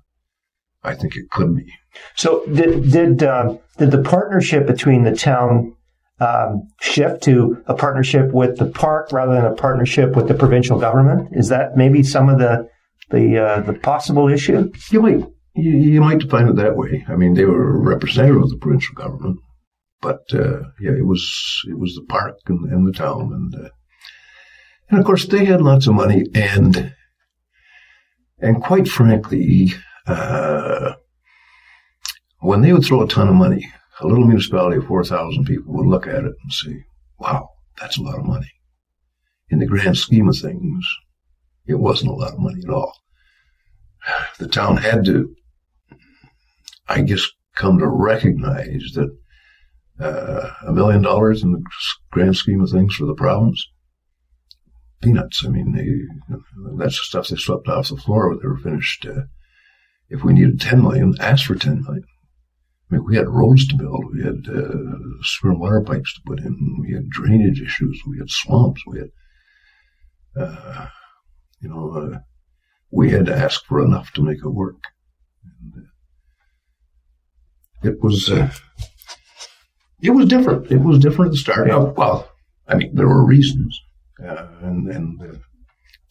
I 0.84 0.96
think 0.96 1.16
it 1.16 1.30
could 1.30 1.56
be. 1.56 1.66
So 2.16 2.46
did 2.46 2.92
did 2.92 3.24
uh, 3.24 3.56
did 3.78 3.92
the 3.92 4.02
partnership 4.02 4.68
between 4.68 5.04
the 5.04 5.16
town 5.16 5.76
um, 6.20 6.68
shift 6.82 7.24
to 7.24 7.62
a 7.68 7.74
partnership 7.74 8.32
with 8.32 8.58
the 8.58 8.66
park 8.66 9.12
rather 9.12 9.34
than 9.34 9.46
a 9.46 9.56
partnership 9.56 10.16
with 10.16 10.28
the 10.28 10.34
provincial 10.34 10.80
government? 10.80 11.30
Is 11.32 11.50
that 11.50 11.76
maybe 11.76 12.04
some 12.04 12.30
of 12.30 12.40
the 12.40 12.70
the 13.10 13.38
uh, 13.38 13.62
the 13.62 13.74
possible 13.74 14.30
issue? 14.30 14.72
You 14.92 15.02
might 15.02 15.26
you, 15.56 15.72
you 15.72 16.02
might 16.02 16.20
define 16.20 16.48
it 16.48 16.56
that 16.56 16.76
way. 16.76 17.06
I 17.08 17.16
mean, 17.16 17.34
they 17.34 17.46
were 17.46 17.80
representative 17.82 18.42
of 18.42 18.50
the 18.50 18.58
provincial 18.58 18.96
government, 18.96 19.40
but 20.02 20.24
uh, 20.34 20.60
yeah, 20.80 20.92
it 20.92 21.06
was 21.06 21.62
it 21.70 21.78
was 21.78 21.96
the 21.96 22.06
park 22.08 22.38
and, 22.48 22.72
and 22.72 22.88
the 22.88 22.92
town, 22.92 23.32
and 23.34 23.56
uh, 23.56 23.70
and 24.90 25.00
of 25.00 25.06
course 25.06 25.26
they 25.26 25.46
had 25.46 25.62
lots 25.62 25.88
of 25.88 25.94
money, 25.94 26.26
and 26.34 26.94
and 28.40 28.62
quite 28.62 28.88
frankly, 28.88 29.74
uh, 30.08 30.94
when 32.40 32.62
they 32.62 32.74
would 32.74 32.86
throw 32.86 33.04
a 33.04 33.08
ton 33.08 33.30
of 33.30 33.36
money, 33.36 33.72
a 34.02 34.08
little 34.08 34.26
municipality 34.26 34.78
of 34.78 34.88
four 34.88 35.04
thousand 35.04 35.46
people 35.46 35.74
would 35.74 35.88
look 35.88 36.08
at 36.08 36.26
it 36.26 36.34
and 36.44 36.52
say, 36.52 36.84
"Wow, 37.20 37.50
that's 37.80 37.98
a 37.98 38.04
lot 38.04 38.20
of 38.20 38.26
money." 38.26 38.52
In 39.50 39.60
the 39.60 39.68
grand 39.68 39.98
scheme 39.98 40.28
of 40.28 40.38
things, 40.38 40.84
it 41.68 41.76
wasn't 41.76 42.12
a 42.12 42.16
lot 42.16 42.34
of 42.34 42.40
money 42.40 42.62
at 42.64 42.74
all. 42.74 42.94
The 44.40 44.48
town 44.48 44.78
had 44.78 45.06
to, 45.06 45.34
I 46.88 47.02
just 47.02 47.34
come 47.56 47.80
to 47.80 47.88
recognize 47.88 48.92
that 48.96 49.16
uh, 50.00 50.50
a 50.68 50.74
million 50.74 51.02
dollars 51.02 51.44
in 51.44 51.52
the 51.52 51.64
grand 52.12 52.36
scheme 52.36 52.62
of 52.62 52.70
things 52.70 52.96
for 52.96 53.06
the 53.06 53.14
province. 53.14 53.66
Peanuts. 55.02 55.44
I 55.46 55.50
mean, 55.50 55.74
they, 55.74 56.38
that's 56.78 56.98
the 56.98 57.04
stuff 57.04 57.28
they 57.28 57.36
swept 57.36 57.68
off 57.68 57.90
the 57.90 57.98
floor 57.98 58.30
when 58.30 58.40
they 58.40 58.48
were 58.48 58.58
finished. 58.58 59.06
Uh, 59.06 59.24
if 60.10 60.24
we 60.24 60.34
needed 60.34 60.62
10 60.62 60.82
million, 60.82 61.16
ask 61.20 61.46
for 61.46 61.56
10 61.56 61.84
million. 61.84 62.04
I 62.90 62.96
mean, 62.96 63.06
we 63.06 63.16
had 63.16 63.30
roads 63.30 63.68
to 63.68 63.76
build. 63.76 64.14
We 64.14 64.24
had 64.24 64.48
uh, 64.48 65.24
sewer 65.24 65.56
water 65.56 65.82
pipes 65.82 66.14
to 66.14 66.22
put 66.26 66.40
in. 66.40 66.78
We 66.80 66.94
had 66.94 67.10
drainage 67.10 67.62
issues. 67.62 68.02
We 68.08 68.20
had 68.20 68.30
swamps. 68.30 68.82
We 68.86 69.00
had, 69.00 69.10
uh, 70.40 70.88
you 71.60 71.70
know, 71.70 71.92
uh, 71.92 72.20
we 72.92 73.10
had 73.10 73.26
to 73.26 73.36
ask 73.36 73.66
for 73.66 73.84
enough 73.84 74.12
to 74.14 74.22
make 74.22 74.40
it 74.40 74.50
work. 74.50 74.78
And, 75.44 75.74
uh, 75.84 75.88
it 77.84 78.02
was 78.02 78.30
uh, 78.32 78.50
it 80.02 80.12
was 80.12 80.28
different. 80.28 80.72
It 80.72 80.82
was 80.82 81.00
different 81.00 81.30
at 81.30 81.32
the 81.34 81.38
start. 81.38 81.68
Yeah. 81.68 81.78
well, 81.78 82.30
I 82.68 82.76
mean, 82.76 82.96
there 82.96 83.08
were 83.08 83.26
reasons, 83.26 83.80
uh, 84.24 84.48
and 84.62 84.90
and 84.90 85.22
uh, 85.22 85.38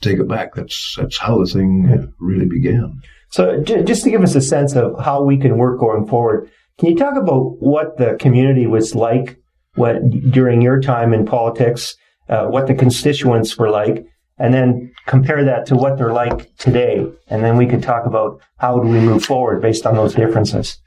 take 0.01 0.19
it 0.19 0.29
back. 0.29 0.55
That's 0.55 0.97
that's 0.99 1.19
how 1.19 1.39
the 1.39 1.47
thing 1.47 1.89
uh, 1.93 2.07
really 2.19 2.47
began. 2.47 3.01
So, 3.31 3.61
j- 3.63 3.83
just 3.83 4.05
to 4.05 4.11
give 4.11 4.23
us 4.23 4.35
a 4.35 4.41
sense 4.41 4.75
of 4.77 4.99
how 5.03 5.23
we 5.23 5.39
can 5.39 5.57
work 5.57 5.81
going 5.81 6.07
forward, 6.07 6.51
can 6.79 6.91
you 6.91 6.97
talk 6.97 7.17
about 7.17 7.57
what 7.61 7.97
the 7.97 8.17
community 8.19 8.67
was 8.67 8.95
like 8.95 9.39
when 9.75 10.31
during 10.31 10.63
your 10.63 10.81
time 10.81 11.13
in 11.13 11.25
politics? 11.25 11.97
Uh, 12.29 12.47
what 12.47 12.67
the 12.67 12.75
constituents 12.75 13.59
were 13.59 13.69
like, 13.69 14.07
and 14.39 14.55
then 14.55 14.93
compare 15.07 15.45
that 15.45 15.67
to 15.67 15.75
what 15.75 15.99
they're 15.99 16.13
like 16.13 16.55
today, 16.57 17.05
and 17.29 17.45
then 17.45 17.57
we 17.57 17.67
could 17.67 17.83
talk 17.83 18.07
about 18.07 18.41
how 18.59 18.79
do 18.79 18.89
we 18.89 19.01
move 19.01 19.25
forward 19.25 19.61
based 19.61 19.85
on 19.85 19.97
those 19.97 20.15
differences. 20.15 20.81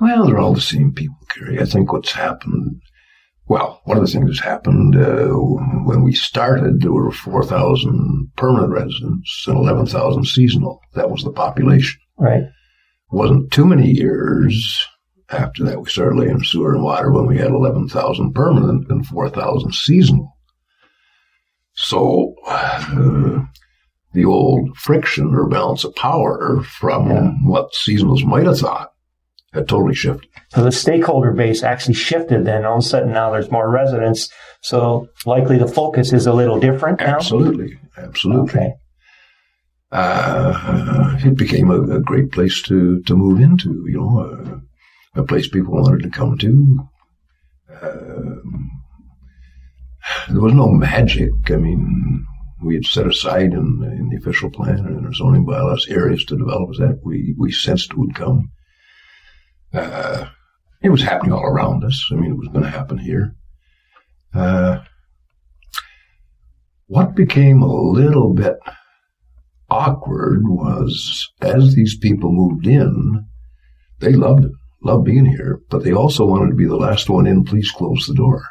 Well, 0.00 0.26
they're 0.26 0.38
all 0.38 0.54
the 0.54 0.60
same 0.60 0.92
people, 0.92 1.18
Gary. 1.34 1.60
I 1.60 1.64
think 1.64 1.92
what's 1.92 2.12
happened, 2.12 2.80
well, 3.46 3.82
one 3.84 3.98
of 3.98 4.04
the 4.04 4.10
things 4.10 4.26
that's 4.26 4.40
happened 4.40 4.96
uh, 4.96 5.28
when 5.84 6.02
we 6.02 6.14
started, 6.14 6.80
there 6.80 6.92
were 6.92 7.12
4,000 7.12 8.30
permanent 8.36 8.72
residents 8.72 9.44
and 9.46 9.58
11,000 9.58 10.24
seasonal. 10.26 10.80
That 10.94 11.10
was 11.10 11.22
the 11.22 11.32
population. 11.32 12.00
Right. 12.18 12.44
Wasn't 13.10 13.52
too 13.52 13.66
many 13.66 13.90
years 13.90 14.86
after 15.28 15.64
that 15.64 15.80
we 15.80 15.88
started 15.90 16.18
laying 16.18 16.42
sewer 16.42 16.74
and 16.74 16.82
water 16.82 17.12
when 17.12 17.26
we 17.26 17.36
had 17.36 17.50
11,000 17.50 18.32
permanent 18.32 18.90
and 18.90 19.06
4,000 19.06 19.74
seasonal. 19.74 20.36
So, 21.74 22.34
uh, 22.46 23.44
the 24.12 24.24
old 24.24 24.76
friction 24.76 25.34
or 25.34 25.46
balance 25.46 25.84
of 25.84 25.94
power 25.94 26.62
from 26.62 27.10
yeah. 27.10 27.30
what 27.44 27.72
seasonals 27.74 28.24
might 28.24 28.46
have 28.46 28.58
thought 28.58 28.92
had 29.52 29.68
totally 29.68 29.94
shifted. 29.94 30.28
So 30.50 30.64
the 30.64 30.72
stakeholder 30.72 31.32
base 31.32 31.62
actually 31.62 31.94
shifted 31.94 32.44
then. 32.44 32.64
All 32.64 32.78
of 32.78 32.84
a 32.84 32.86
sudden 32.86 33.12
now 33.12 33.30
there's 33.30 33.50
more 33.50 33.70
residents. 33.70 34.28
So 34.62 35.08
likely 35.26 35.58
the 35.58 35.66
focus 35.66 36.12
is 36.12 36.26
a 36.26 36.32
little 36.32 36.60
different 36.60 37.00
now? 37.00 37.16
Absolutely. 37.16 37.78
Absolutely. 37.96 38.42
Okay. 38.42 38.72
Uh, 39.92 41.16
it 41.24 41.36
became 41.36 41.70
a, 41.70 41.96
a, 41.96 42.00
great 42.00 42.30
place 42.30 42.62
to, 42.62 43.02
to 43.02 43.16
move 43.16 43.40
into, 43.40 43.84
you 43.88 43.98
know, 43.98 44.20
uh, 44.20 45.20
a 45.20 45.24
place 45.24 45.48
people 45.48 45.74
wanted 45.74 46.04
to 46.04 46.10
come 46.10 46.38
to. 46.38 46.88
Um, 47.82 48.70
there 50.28 50.40
was 50.40 50.54
no 50.54 50.68
magic. 50.68 51.32
I 51.48 51.56
mean, 51.56 52.24
we 52.62 52.74
had 52.74 52.84
set 52.84 53.08
aside 53.08 53.52
in, 53.52 53.82
in 53.98 54.10
the 54.10 54.16
official 54.16 54.50
plan 54.50 54.78
and 54.78 54.98
in 54.98 55.06
our 55.06 55.12
zoning 55.12 55.44
bylaws 55.44 55.88
areas 55.88 56.24
to 56.26 56.38
develop 56.38 56.70
that 56.78 57.00
we, 57.04 57.34
we 57.36 57.50
sensed 57.50 57.96
would 57.96 58.14
come. 58.14 58.52
Uh, 59.72 60.26
it 60.82 60.88
was 60.88 61.02
happening 61.02 61.32
all 61.32 61.44
around 61.44 61.84
us. 61.84 62.08
I 62.10 62.14
mean, 62.14 62.32
it 62.32 62.38
was 62.38 62.48
going 62.48 62.64
to 62.64 62.70
happen 62.70 62.98
here. 62.98 63.34
Uh, 64.34 64.80
what 66.86 67.14
became 67.14 67.62
a 67.62 67.72
little 67.72 68.32
bit 68.32 68.56
awkward 69.70 70.48
was 70.48 71.28
as 71.40 71.74
these 71.74 71.96
people 71.98 72.32
moved 72.32 72.66
in, 72.66 73.26
they 74.00 74.12
loved 74.12 74.44
it, 74.44 74.52
loved 74.82 75.04
being 75.04 75.26
here, 75.26 75.60
but 75.70 75.84
they 75.84 75.92
also 75.92 76.24
wanted 76.24 76.50
to 76.50 76.56
be 76.56 76.66
the 76.66 76.76
last 76.76 77.08
one 77.08 77.26
in. 77.26 77.44
Please 77.44 77.70
close 77.70 78.06
the 78.06 78.14
door. 78.14 78.42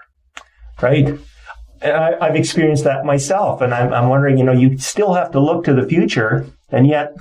Right. 0.82 1.20
I, 1.82 2.18
have 2.22 2.36
experienced 2.36 2.84
that 2.84 3.06
myself, 3.06 3.62
and 3.62 3.74
I'm, 3.74 3.94
I'm 3.94 4.10
wondering, 4.10 4.38
you 4.38 4.44
know, 4.44 4.52
you 4.52 4.78
still 4.78 5.14
have 5.14 5.32
to 5.32 5.40
look 5.40 5.64
to 5.66 5.74
the 5.74 5.88
future, 5.88 6.46
and 6.70 6.88
yet 6.88 7.16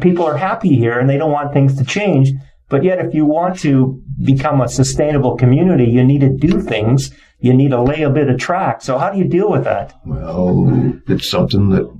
people 0.00 0.24
are 0.24 0.36
happy 0.36 0.76
here 0.76 0.98
and 0.98 1.08
they 1.08 1.18
don't 1.18 1.32
want 1.32 1.52
things 1.52 1.76
to 1.78 1.84
change. 1.84 2.30
But 2.68 2.84
yet, 2.84 2.98
if 2.98 3.14
you 3.14 3.24
want 3.24 3.58
to 3.60 4.02
become 4.22 4.60
a 4.60 4.68
sustainable 4.68 5.36
community, 5.36 5.84
you 5.84 6.04
need 6.04 6.20
to 6.20 6.28
do 6.28 6.60
things. 6.60 7.10
You 7.40 7.54
need 7.54 7.70
to 7.70 7.82
lay 7.82 8.02
a 8.02 8.10
bit 8.10 8.28
of 8.28 8.38
track. 8.38 8.82
So, 8.82 8.98
how 8.98 9.10
do 9.10 9.18
you 9.18 9.24
deal 9.24 9.50
with 9.50 9.64
that? 9.64 9.94
Well, 10.04 11.00
it's 11.06 11.30
something 11.30 11.70
that 11.70 11.90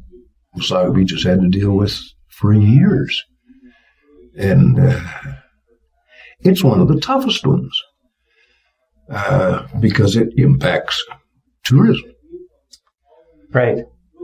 Wasaga 0.56 0.94
Beach 0.94 1.12
has 1.12 1.24
had 1.24 1.40
to 1.40 1.48
deal 1.48 1.72
with 1.72 1.98
for 2.28 2.52
years, 2.52 3.24
and 4.36 4.78
uh, 4.78 5.00
it's 6.40 6.62
one 6.62 6.80
of 6.80 6.88
the 6.88 7.00
toughest 7.00 7.46
ones 7.46 7.82
uh, 9.10 9.66
because 9.80 10.16
it 10.16 10.28
impacts 10.36 11.02
tourism. 11.64 12.10
Right. 13.52 13.78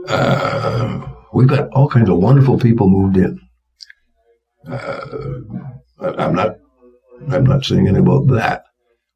Uh, 0.07 1.07
we've 1.33 1.47
got 1.47 1.69
all 1.69 1.89
kinds 1.89 2.09
of 2.09 2.17
wonderful 2.17 2.59
people 2.59 2.87
moved 2.87 3.17
in. 3.17 3.39
I'm 5.99 6.35
not, 6.35 6.55
I'm 7.29 7.45
not 7.45 7.63
saying 7.63 7.87
anything 7.87 8.05
about 8.05 8.27
that. 8.35 8.63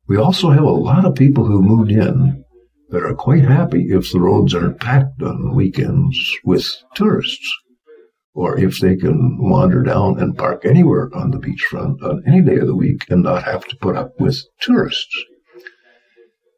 We 0.08 0.18
also 0.18 0.50
have 0.50 0.64
a 0.64 0.70
lot 0.70 1.06
of 1.06 1.16
people 1.16 1.46
who 1.46 1.62
moved 1.62 1.92
in 1.92 2.44
that 2.90 3.04
are 3.04 3.14
quite 3.14 3.44
happy 3.44 3.88
if 3.90 4.12
the 4.12 4.20
roads 4.20 4.56
aren't 4.56 4.80
packed 4.80 5.22
on 5.22 5.56
weekends 5.56 6.18
with 6.44 6.66
tourists, 6.96 7.48
or 8.34 8.58
if 8.58 8.80
they 8.80 8.96
can 8.96 9.38
wander 9.40 9.84
down 9.84 10.20
and 10.20 10.38
park 10.38 10.66
anywhere 10.66 11.10
on 11.14 11.32
the 11.32 11.38
beachfront 11.38 12.02
on 12.02 12.24
any 12.26 12.42
day 12.42 12.58
of 12.58 12.68
the 12.68 12.76
week 12.76 13.06
and 13.10 13.22
not 13.24 13.44
have 13.44 13.66
to 13.68 13.76
put 13.78 13.96
up 13.96 14.20
with 14.20 14.44
tourists. 14.60 15.16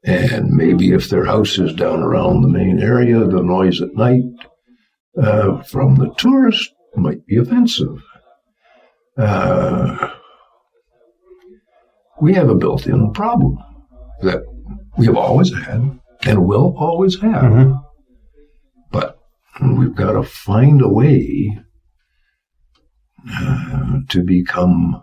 And 0.03 0.51
maybe 0.51 0.93
if 0.93 1.09
their 1.09 1.25
house 1.25 1.59
is 1.59 1.73
down 1.73 2.01
around 2.01 2.41
the 2.41 2.47
main 2.47 2.79
area, 2.79 3.19
the 3.19 3.43
noise 3.43 3.81
at 3.81 3.93
night 3.93 4.23
uh, 5.21 5.61
from 5.63 5.95
the 5.95 6.13
tourist 6.17 6.71
might 6.95 7.25
be 7.25 7.37
offensive. 7.37 8.01
Uh, 9.17 10.09
we 12.21 12.33
have 12.33 12.49
a 12.49 12.55
built 12.55 12.85
in 12.85 13.11
problem 13.13 13.57
that 14.21 14.41
we 14.97 15.05
have 15.07 15.17
always 15.17 15.53
had 15.53 15.99
and 16.25 16.45
will 16.45 16.75
always 16.77 17.19
have. 17.21 17.43
Mm-hmm. 17.43 17.73
But 18.91 19.17
we've 19.61 19.95
got 19.95 20.13
to 20.13 20.23
find 20.23 20.81
a 20.81 20.87
way 20.87 21.57
uh, 23.29 23.97
to 24.09 24.23
become 24.23 25.01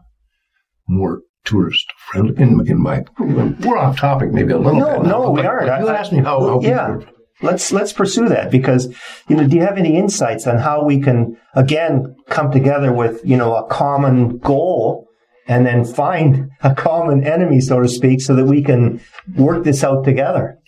more 0.89 1.23
tourist 1.45 1.87
friendly. 2.07 2.35
In, 2.43 2.67
in 2.67 2.81
my, 2.81 3.05
we're 3.19 3.79
off 3.79 3.99
topic 3.99 4.33
maybe 4.33 4.53
a 4.53 4.59
little 4.59 4.81
no, 4.81 4.99
bit. 4.99 5.09
No, 5.09 5.23
no, 5.25 5.31
we 5.31 5.43
aren't. 5.43 5.67
You 5.83 5.89
asked 5.89 6.13
me 6.13 6.19
how, 6.19 6.41
how 6.41 6.61
yeah. 6.61 6.99
Let's 7.41 7.71
let's 7.73 7.93
pursue 7.93 8.29
that 8.29 8.51
because 8.51 8.93
you 9.29 9.37
know. 9.37 9.47
Do 9.47 9.57
you 9.57 9.63
have 9.63 9.79
any 9.79 9.97
insights 9.97 10.47
on 10.47 10.59
how 10.59 10.85
we 10.85 11.01
can 11.01 11.37
again 11.55 12.17
come 12.29 12.51
together 12.51 12.93
with 12.93 13.21
you 13.25 13.37
know 13.37 13.55
a 13.55 13.69
common 13.69 14.39
goal 14.39 15.07
and 15.47 15.65
then 15.65 15.85
find 15.85 16.51
a 16.63 16.75
common 16.75 17.25
enemy, 17.25 17.61
so 17.61 17.81
to 17.81 17.89
speak, 17.89 18.21
so 18.21 18.35
that 18.35 18.45
we 18.45 18.63
can 18.63 19.01
work 19.37 19.65
this 19.65 19.85
out 19.85 20.05
together? 20.05 20.59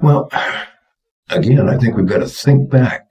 Well, 0.00 0.30
again, 1.30 1.68
I 1.68 1.78
think 1.78 1.96
we've 1.96 2.06
got 2.06 2.18
to 2.18 2.26
think 2.26 2.70
back. 2.70 3.06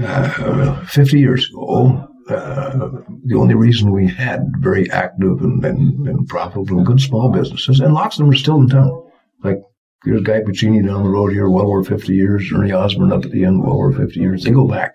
Uh, 0.00 0.84
50 0.84 1.18
years 1.18 1.48
ago, 1.48 2.06
uh, 2.28 2.88
the 3.24 3.34
only 3.34 3.54
reason 3.54 3.90
we 3.90 4.06
had 4.06 4.40
very 4.58 4.88
active 4.90 5.40
and, 5.40 5.64
and, 5.64 6.06
and, 6.06 6.28
profitable 6.28 6.76
and 6.76 6.86
good 6.86 7.00
small 7.00 7.32
businesses, 7.32 7.80
and 7.80 7.94
lots 7.94 8.16
of 8.16 8.24
them 8.24 8.30
are 8.30 8.36
still 8.36 8.60
in 8.60 8.68
town. 8.68 9.02
Like 9.42 9.60
there's 10.04 10.22
Guy 10.22 10.40
Puccini 10.40 10.82
down 10.82 11.02
the 11.02 11.10
road 11.10 11.32
here, 11.32 11.48
well 11.48 11.66
over 11.66 11.82
50 11.82 12.14
years, 12.14 12.50
Ernie 12.52 12.72
Osborne 12.72 13.12
up 13.12 13.24
at 13.24 13.30
the 13.30 13.44
end, 13.44 13.62
well 13.62 13.76
over 13.76 13.92
50 13.92 14.20
years. 14.20 14.44
They 14.44 14.50
go 14.50 14.66
back 14.66 14.94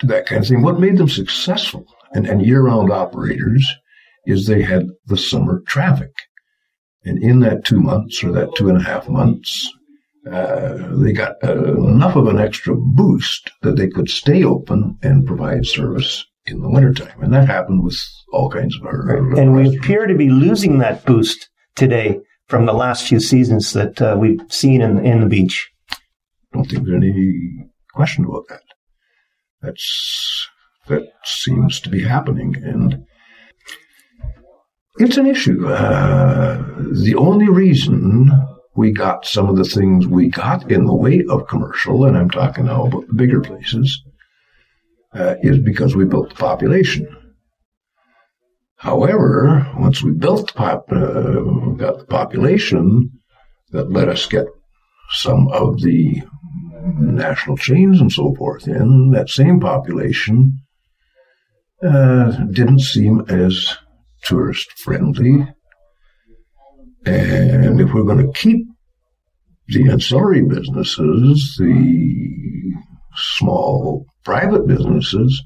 to 0.00 0.06
that 0.06 0.26
kind 0.26 0.42
of 0.42 0.48
thing. 0.48 0.62
What 0.62 0.80
made 0.80 0.96
them 0.96 1.08
successful 1.08 1.86
and, 2.12 2.26
and 2.26 2.44
year 2.44 2.62
round 2.62 2.90
operators 2.90 3.66
is 4.26 4.46
they 4.46 4.62
had 4.62 4.86
the 5.06 5.16
summer 5.16 5.62
traffic. 5.66 6.12
And 7.04 7.22
in 7.22 7.40
that 7.40 7.64
two 7.64 7.80
months 7.80 8.24
or 8.24 8.32
that 8.32 8.54
two 8.56 8.68
and 8.68 8.78
a 8.78 8.82
half 8.82 9.08
months, 9.08 9.70
uh, 10.30 10.88
they 10.96 11.12
got 11.12 11.36
uh, 11.44 11.74
enough 11.84 12.16
of 12.16 12.26
an 12.26 12.38
extra 12.38 12.74
boost 12.74 13.52
that 13.62 13.76
they 13.76 13.88
could 13.88 14.10
stay 14.10 14.42
open 14.42 14.98
and 15.02 15.26
provide 15.26 15.66
service 15.66 16.24
in 16.46 16.62
the 16.62 16.68
wintertime. 16.68 17.22
And 17.22 17.32
that 17.32 17.46
happened 17.46 17.84
with 17.84 17.96
all 18.32 18.50
kinds 18.50 18.76
of 18.76 18.86
our. 18.86 19.38
And 19.38 19.54
we 19.54 19.76
appear 19.76 20.06
to 20.06 20.14
be 20.16 20.28
losing 20.28 20.78
that 20.78 21.04
boost 21.04 21.48
today 21.76 22.20
from 22.48 22.66
the 22.66 22.72
last 22.72 23.06
few 23.06 23.20
seasons 23.20 23.72
that 23.72 24.00
uh, 24.00 24.16
we've 24.18 24.40
seen 24.48 24.80
in, 24.80 25.04
in 25.04 25.20
the 25.20 25.26
beach. 25.26 25.70
I 25.90 25.96
don't 26.52 26.64
think 26.64 26.84
there's 26.84 27.02
any 27.02 27.68
question 27.92 28.24
about 28.24 28.44
that. 28.48 28.62
That's 29.62 30.48
that 30.86 31.02
seems 31.24 31.80
to 31.80 31.88
be 31.88 32.02
happening, 32.02 32.54
and 32.62 33.04
it's 34.98 35.16
an 35.16 35.26
issue. 35.26 35.66
Uh, 35.66 36.62
the 37.04 37.16
only 37.16 37.48
reason 37.48 38.30
we 38.76 38.92
got 38.92 39.26
some 39.26 39.48
of 39.48 39.56
the 39.56 39.64
things 39.64 40.06
we 40.06 40.28
got 40.28 40.70
in 40.70 40.84
the 40.84 40.94
way 40.94 41.24
of 41.28 41.48
commercial, 41.48 42.04
and 42.04 42.16
I'm 42.16 42.30
talking 42.30 42.66
now 42.66 42.86
about 42.86 43.08
the 43.08 43.14
bigger 43.14 43.40
places, 43.40 44.00
uh, 45.14 45.34
is 45.42 45.58
because 45.58 45.96
we 45.96 46.04
built 46.04 46.28
the 46.28 46.36
population. 46.36 47.08
However, 48.76 49.72
once 49.78 50.02
we 50.02 50.12
built 50.12 50.54
pop, 50.54 50.86
uh, 50.90 51.40
got 51.76 51.98
the 51.98 52.06
population 52.08 53.10
that 53.70 53.90
let 53.90 54.08
us 54.08 54.26
get 54.26 54.46
some 55.10 55.48
of 55.48 55.80
the 55.80 56.22
national 56.98 57.56
chains 57.56 58.00
and 58.00 58.12
so 58.12 58.34
forth 58.34 58.68
in, 58.68 59.10
that 59.10 59.28
same 59.28 59.60
population 59.60 60.58
uh, 61.82 62.30
didn't 62.52 62.80
seem 62.80 63.24
as 63.28 63.76
tourist 64.22 64.70
friendly 64.78 65.46
and 67.06 67.80
if 67.80 67.92
we're 67.92 68.02
going 68.02 68.26
to 68.26 68.32
keep 68.32 68.66
the 69.68 69.88
ancillary 69.90 70.42
businesses, 70.42 71.56
the 71.58 72.72
small 73.14 74.06
private 74.24 74.66
businesses, 74.66 75.42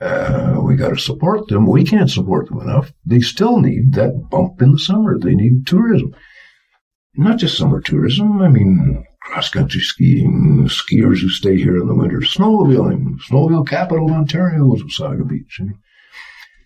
uh, 0.00 0.60
we 0.62 0.76
got 0.76 0.90
to 0.90 0.98
support 0.98 1.48
them. 1.48 1.66
We 1.66 1.84
can't 1.84 2.10
support 2.10 2.48
them 2.48 2.60
enough. 2.60 2.92
They 3.04 3.20
still 3.20 3.60
need 3.60 3.94
that 3.94 4.28
bump 4.30 4.62
in 4.62 4.72
the 4.72 4.78
summer. 4.78 5.18
They 5.18 5.34
need 5.34 5.66
tourism. 5.66 6.14
Not 7.16 7.38
just 7.38 7.58
summer 7.58 7.80
tourism. 7.80 8.40
I 8.40 8.48
mean, 8.48 9.04
cross 9.22 9.50
country 9.50 9.80
skiing, 9.80 10.68
skiers 10.68 11.20
who 11.20 11.28
stay 11.28 11.56
here 11.56 11.76
in 11.76 11.88
the 11.88 11.94
winter, 11.94 12.18
snowmobiling. 12.18 13.18
Snowmobile 13.28 13.68
capital 13.68 14.06
of 14.06 14.12
Ontario 14.12 14.72
is 14.74 14.82
Wasaga 14.82 15.28
Beach. 15.28 15.58
I 15.60 15.64
mean, 15.64 15.78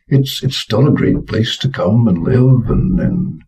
it's 0.08 0.42
it's 0.42 0.56
still 0.56 0.86
a 0.86 0.92
great 0.92 1.26
place 1.26 1.56
to 1.58 1.70
come 1.70 2.06
and 2.08 2.22
live 2.22 2.68
and, 2.68 3.00
and 3.00 3.42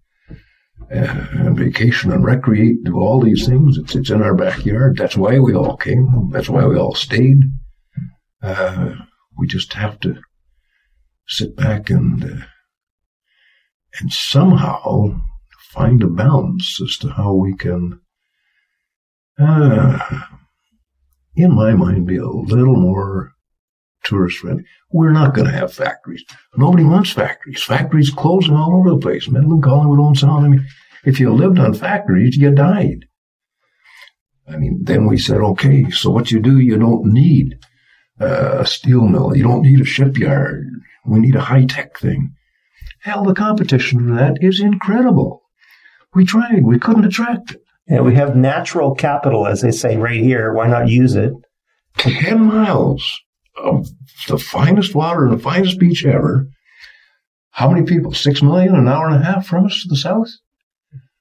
and 0.90 1.56
vacation 1.56 2.12
and 2.12 2.24
recreate, 2.24 2.84
do 2.84 2.98
all 2.98 3.20
these 3.20 3.46
things. 3.46 3.78
It's, 3.78 3.94
it's 3.94 4.10
in 4.10 4.22
our 4.22 4.34
backyard. 4.34 4.96
That's 4.96 5.16
why 5.16 5.38
we 5.38 5.54
all 5.54 5.76
came. 5.76 6.30
That's 6.30 6.48
why 6.48 6.64
we 6.66 6.76
all 6.76 6.94
stayed. 6.94 7.40
Uh, 8.42 8.94
we 9.38 9.46
just 9.46 9.72
have 9.74 10.00
to 10.00 10.16
sit 11.26 11.56
back 11.56 11.90
and 11.90 12.24
uh, 12.24 12.44
and 14.00 14.12
somehow 14.12 15.20
find 15.70 16.02
a 16.02 16.08
balance 16.08 16.80
as 16.82 16.96
to 16.98 17.08
how 17.08 17.32
we 17.32 17.54
can, 17.56 18.00
uh, 19.38 19.98
in 21.36 21.54
my 21.54 21.72
mind, 21.74 22.06
be 22.06 22.16
a 22.16 22.26
little 22.26 22.76
more 22.76 23.32
tourist 24.04 24.38
friendly. 24.38 24.64
We're 24.92 25.12
not 25.12 25.34
going 25.34 25.46
to 25.46 25.56
have 25.56 25.72
factories. 25.72 26.24
Nobody 26.56 26.84
wants 26.84 27.10
factories. 27.10 27.62
Factories 27.62 28.10
closing 28.10 28.54
all 28.54 28.76
over 28.76 28.90
the 28.90 28.98
place. 28.98 29.28
Midland, 29.28 29.62
Collingwood, 29.62 29.98
Owen 29.98 30.14
Sound. 30.14 30.44
I 30.44 30.48
mean, 30.48 30.66
if 31.04 31.18
you 31.18 31.32
lived 31.32 31.58
on 31.58 31.74
factories, 31.74 32.36
you 32.36 32.50
died. 32.50 33.06
I 34.46 34.56
mean, 34.56 34.80
then 34.82 35.06
we 35.06 35.18
said, 35.18 35.40
okay, 35.40 35.90
so 35.90 36.10
what 36.10 36.30
you 36.30 36.40
do, 36.40 36.58
you 36.58 36.78
don't 36.78 37.06
need 37.06 37.58
uh, 38.20 38.58
a 38.60 38.66
steel 38.66 39.02
mill. 39.02 39.36
You 39.36 39.42
don't 39.42 39.62
need 39.62 39.80
a 39.80 39.84
shipyard. 39.84 40.66
We 41.06 41.20
need 41.20 41.36
a 41.36 41.40
high 41.40 41.64
tech 41.64 41.98
thing. 41.98 42.34
Hell, 43.00 43.24
the 43.24 43.34
competition 43.34 44.08
for 44.08 44.14
that 44.14 44.38
is 44.40 44.60
incredible. 44.60 45.42
We 46.14 46.24
tried. 46.24 46.64
We 46.64 46.78
couldn't 46.78 47.04
attract 47.04 47.52
it. 47.52 47.60
Yeah, 47.86 48.00
we 48.00 48.14
have 48.14 48.34
natural 48.34 48.94
capital, 48.94 49.46
as 49.46 49.60
they 49.60 49.70
say 49.70 49.96
right 49.96 50.20
here. 50.20 50.54
Why 50.54 50.68
not 50.68 50.88
use 50.88 51.14
it? 51.14 51.34
10 51.98 52.42
miles 52.42 53.20
of 53.56 53.88
the 54.28 54.38
finest 54.38 54.94
water 54.94 55.26
and 55.26 55.38
the 55.38 55.42
finest 55.42 55.78
beach 55.78 56.04
ever. 56.04 56.48
How 57.50 57.70
many 57.70 57.84
people? 57.86 58.12
Six 58.12 58.42
million, 58.42 58.74
an 58.74 58.88
hour 58.88 59.06
and 59.06 59.16
a 59.16 59.24
half 59.24 59.46
from 59.46 59.66
us 59.66 59.82
to 59.82 59.88
the 59.88 59.96
south? 59.96 60.30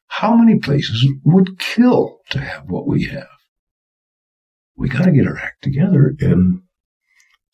How 0.07 0.35
many 0.35 0.57
places 0.57 1.05
would 1.23 1.59
kill 1.59 2.19
to 2.29 2.39
have 2.39 2.69
what 2.69 2.87
we 2.87 3.05
have? 3.05 3.27
We 4.75 4.89
got 4.89 5.05
to 5.05 5.11
get 5.11 5.27
our 5.27 5.37
act 5.37 5.63
together 5.63 6.15
and 6.19 6.62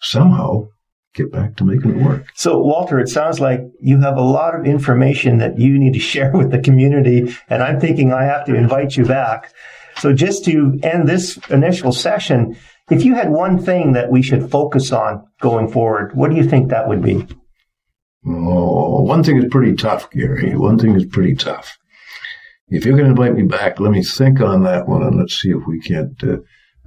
somehow 0.02 0.68
get 1.14 1.32
back 1.32 1.56
to 1.58 1.64
making 1.64 2.00
it 2.00 2.06
work. 2.06 2.26
So, 2.36 2.60
Walter, 2.60 3.00
it 3.00 3.10
sounds 3.10 3.40
like 3.40 3.62
you 3.80 4.00
have 4.02 4.18
a 4.18 4.22
lot 4.22 4.56
of 4.56 4.66
information 4.66 5.38
that 5.40 5.60
you 5.60 5.78
need 5.78 5.94
to 5.94 6.00
share 6.14 6.32
with 6.32 6.52
the 6.52 6.60
community, 6.60 7.36
and 7.50 7.64
I'm 7.64 7.80
thinking 7.80 8.14
I 8.14 8.24
have 8.24 8.46
to 8.46 8.56
invite 8.56 8.96
you 8.96 9.06
back. 9.06 9.54
So, 9.98 10.14
just 10.14 10.46
to 10.46 10.80
end 10.84 11.08
this 11.08 11.38
initial 11.50 11.92
session, 11.92 12.56
if 12.90 13.04
you 13.04 13.16
had 13.16 13.30
one 13.30 13.60
thing 13.60 13.94
that 13.94 14.10
we 14.10 14.22
should 14.22 14.50
focus 14.50 14.92
on 14.92 15.26
going 15.42 15.70
forward, 15.70 16.16
what 16.16 16.32
do 16.32 16.38
you 16.38 16.44
think 16.44 16.70
that 16.70 16.88
would 16.88 17.02
be? 17.02 17.28
Oh, 18.26 19.02
one 19.04 19.24
thing 19.24 19.38
is 19.38 19.46
pretty 19.50 19.76
tough, 19.76 20.10
Gary. 20.12 20.56
One 20.56 20.78
thing 20.78 20.96
is 20.96 21.06
pretty 21.06 21.36
tough. 21.36 21.78
If 22.68 22.86
you're 22.86 22.98
going 22.98 23.06
to 23.06 23.12
invite 23.12 23.36
me 23.36 23.44
back, 23.44 23.80
let 23.80 23.92
me 23.92 24.04
think 24.04 24.42
on 24.42 24.64
that 24.64 24.88
one 24.88 25.02
and 25.02 25.18
let's 25.18 25.40
see 25.40 25.50
if 25.50 25.66
we 25.68 25.80
can't 25.80 26.22
uh, 26.24 26.38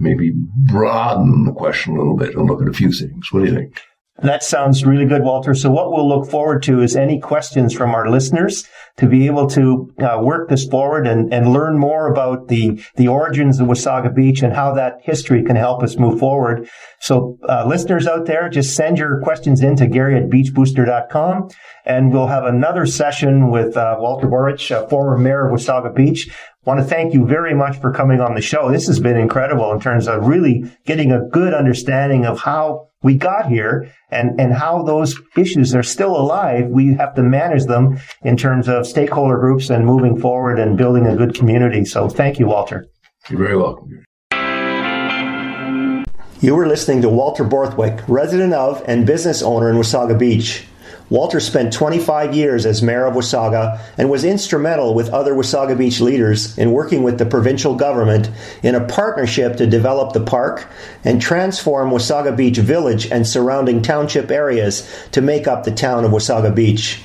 maybe 0.03 0.33
broaden 0.71 1.45
the 1.45 1.53
question 1.53 1.95
a 1.95 1.99
little 1.99 2.17
bit 2.17 2.35
and 2.35 2.47
look 2.47 2.61
at 2.61 2.69
a 2.69 2.73
few 2.73 2.93
things. 2.93 3.33
What 3.33 3.45
do 3.45 3.51
you 3.51 3.55
think? 3.55 3.81
That 4.23 4.45
sounds 4.45 4.85
really 4.85 5.07
good, 5.07 5.23
Walter. 5.25 5.55
So 5.55 5.71
what 5.71 5.91
we'll 5.91 6.09
look 6.09 6.31
forward 6.31 6.63
to 6.65 6.81
is 6.81 6.95
any 6.95 7.19
questions 7.19 7.73
from 7.73 7.95
our 7.95 8.09
listeners 8.09 8.69
to 8.99 9.07
be 9.07 9.27
able 9.27 9.49
to 9.49 9.93
uh, 9.99 10.21
work 10.23 10.51
this 10.51 10.67
forward 10.67 11.07
and, 11.07 11.33
and 11.33 11.53
learn 11.53 11.79
more 11.79 12.09
about 12.09 12.49
the, 12.49 12.81
the 12.97 13.09
origins 13.09 13.59
of 13.59 13.67
Wasaga 13.67 14.15
Beach 14.15 14.43
and 14.43 14.53
how 14.53 14.75
that 14.75 14.99
history 15.03 15.43
can 15.43 15.57
help 15.57 15.83
us 15.83 15.97
move 15.97 16.21
forward. 16.21 16.69
So 17.01 17.39
uh, 17.49 17.65
listeners 17.67 18.07
out 18.07 18.27
there, 18.27 18.49
just 18.51 18.77
send 18.77 18.99
your 18.99 19.21
questions 19.23 19.63
in 19.63 19.77
to 19.77 19.87
Gary 19.87 20.17
at 20.17 20.29
beachbooster.com 20.29 21.49
and 21.85 22.13
we'll 22.13 22.29
have 22.29 22.45
another 22.45 22.87
session 22.87 23.51
with 23.51 23.77
uh, 23.77 23.97
Walter 23.99 24.29
Borthwick, 24.29 24.89
former 24.89 25.17
mayor 25.17 25.49
of 25.49 25.59
Wasaga 25.59 25.93
Beach. 25.93 26.29
Want 26.65 26.79
to 26.79 26.87
thank 26.87 27.13
you 27.13 27.27
very 27.27 27.55
much 27.55 27.81
for 27.81 27.93
coming 27.93 28.21
on 28.21 28.37
the 28.37 28.41
show. 28.41 28.71
This 28.71 28.87
has 28.87 29.01
been 29.01 29.17
incredible 29.17 29.73
in 29.73 29.81
terms 29.81 30.07
of 30.07 30.29
really 30.29 30.71
getting 30.87 31.11
a 31.11 31.21
good 31.21 31.55
understanding 31.55 32.25
of 32.25 32.39
how 32.39 32.87
we 33.03 33.17
got 33.17 33.49
here 33.49 33.93
and, 34.13 34.41
and 34.41 34.53
how 34.53 34.85
those 34.85 35.21
issues 35.37 35.75
are 35.75 35.83
still 35.83 36.15
alive. 36.17 36.69
We 36.69 36.95
have 36.95 37.17
to 37.17 37.23
manage 37.25 37.65
them 37.65 37.99
in 38.23 38.37
terms 38.37 38.69
of 38.69 38.87
stakeholder 38.87 39.39
groups 39.39 39.71
and 39.71 39.85
moving 39.85 40.21
forward 40.21 40.61
and 40.61 40.79
building 40.79 41.05
a 41.05 41.17
good 41.17 41.35
community. 41.35 41.85
So 41.85 42.09
thank 42.09 42.39
you, 42.39 42.47
Walter. 42.47 42.87
You're 43.29 43.41
very 43.41 43.57
welcome. 43.57 44.05
You 46.41 46.55
were 46.55 46.69
listening 46.69 47.03
to 47.03 47.09
Walter 47.09 47.43
Borthwick, 47.43 48.01
resident 48.07 48.55
of 48.55 48.85
and 48.87 49.05
business 49.05 49.43
owner 49.43 49.69
in 49.69 49.77
Wasaga 49.77 50.17
Beach. 50.17 50.65
Walter 51.13 51.41
spent 51.41 51.75
25 51.75 52.35
years 52.35 52.65
as 52.65 52.81
mayor 52.81 53.05
of 53.05 53.13
Wasaga 53.13 53.79
and 53.99 54.09
was 54.09 54.25
instrumental 54.25 54.95
with 54.95 55.11
other 55.11 55.35
Wasaga 55.35 55.77
Beach 55.77 56.01
leaders 56.01 56.57
in 56.57 56.73
working 56.73 57.03
with 57.03 57.19
the 57.19 57.27
provincial 57.27 57.75
government 57.75 58.31
in 58.63 58.75
a 58.75 58.87
partnership 58.87 59.59
to 59.59 59.67
develop 59.67 60.15
the 60.15 60.23
park 60.23 60.67
and 61.05 61.21
transform 61.21 61.91
Wasaga 61.91 62.35
Beach 62.35 62.57
Village 62.57 63.13
and 63.13 63.27
surrounding 63.27 63.83
township 63.83 64.31
areas 64.31 64.91
to 65.11 65.21
make 65.21 65.47
up 65.47 65.65
the 65.65 65.71
town 65.71 66.07
of 66.07 66.13
Wasaga 66.13 66.55
Beach. 66.55 67.03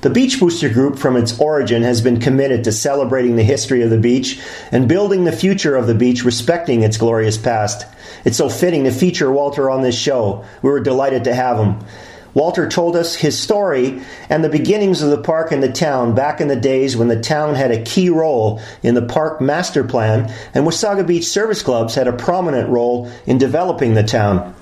The 0.00 0.08
Beach 0.08 0.40
Booster 0.40 0.70
Group, 0.70 0.98
from 0.98 1.14
its 1.14 1.38
origin, 1.38 1.82
has 1.82 2.00
been 2.00 2.20
committed 2.20 2.64
to 2.64 2.72
celebrating 2.72 3.36
the 3.36 3.42
history 3.42 3.82
of 3.82 3.90
the 3.90 3.98
beach 3.98 4.40
and 4.72 4.88
building 4.88 5.24
the 5.24 5.32
future 5.32 5.76
of 5.76 5.86
the 5.86 5.94
beach, 5.94 6.24
respecting 6.24 6.82
its 6.82 6.96
glorious 6.96 7.36
past. 7.36 7.86
It's 8.24 8.38
so 8.38 8.48
fitting 8.48 8.84
to 8.84 8.90
feature 8.90 9.30
Walter 9.30 9.68
on 9.68 9.82
this 9.82 9.98
show. 9.98 10.46
We 10.62 10.70
were 10.70 10.80
delighted 10.80 11.24
to 11.24 11.34
have 11.34 11.58
him. 11.58 11.84
Walter 12.34 12.68
told 12.68 12.96
us 12.96 13.14
his 13.14 13.38
story 13.40 14.02
and 14.28 14.44
the 14.44 14.48
beginnings 14.48 15.02
of 15.02 15.10
the 15.10 15.22
park 15.22 15.52
and 15.52 15.62
the 15.62 15.72
town 15.72 16.14
back 16.14 16.40
in 16.40 16.48
the 16.48 16.56
days 16.56 16.96
when 16.96 17.08
the 17.08 17.20
town 17.20 17.54
had 17.54 17.70
a 17.70 17.82
key 17.82 18.10
role 18.10 18.60
in 18.82 18.94
the 18.94 19.02
park 19.02 19.40
master 19.40 19.84
plan 19.84 20.32
and 20.52 20.66
Wasaga 20.66 21.06
Beach 21.06 21.26
Service 21.26 21.62
Clubs 21.62 21.94
had 21.94 22.08
a 22.08 22.12
prominent 22.12 22.68
role 22.68 23.10
in 23.24 23.38
developing 23.38 23.94
the 23.94 24.02
town. 24.02 24.54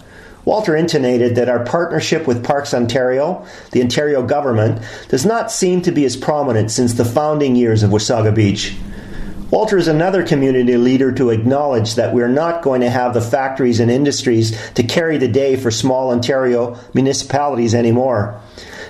Walter 0.44 0.76
intimated 0.76 1.37
that 1.37 1.48
our 1.48 1.64
partnership 1.64 2.26
with 2.26 2.44
Parks 2.44 2.74
Ontario, 2.74 3.46
the 3.70 3.80
Ontario 3.80 4.22
government, 4.22 4.82
does 5.08 5.24
not 5.24 5.52
seem 5.52 5.82
to 5.82 5.92
be 5.92 6.04
as 6.04 6.16
prominent 6.16 6.70
since 6.70 6.94
the 6.94 7.04
founding 7.04 7.54
years 7.54 7.82
of 7.82 7.90
Wasaga 7.90 8.35
Beach. 8.35 8.74
Walter 9.53 9.77
is 9.77 9.87
another 9.87 10.27
community 10.27 10.79
leader 10.79 11.12
to 11.12 11.29
acknowledge 11.29 11.97
that 11.97 12.15
we're 12.15 12.27
not 12.27 12.62
going 12.62 12.81
to 12.81 12.88
have 12.88 13.12
the 13.12 13.21
factories 13.21 13.81
and 13.81 13.91
industries 13.91 14.59
to 14.73 14.83
carry 14.83 15.19
the 15.19 15.29
day 15.29 15.57
for 15.57 15.71
small 15.71 16.11
Ontario 16.11 16.79
municipalities 16.95 17.75
anymore. 17.75 18.41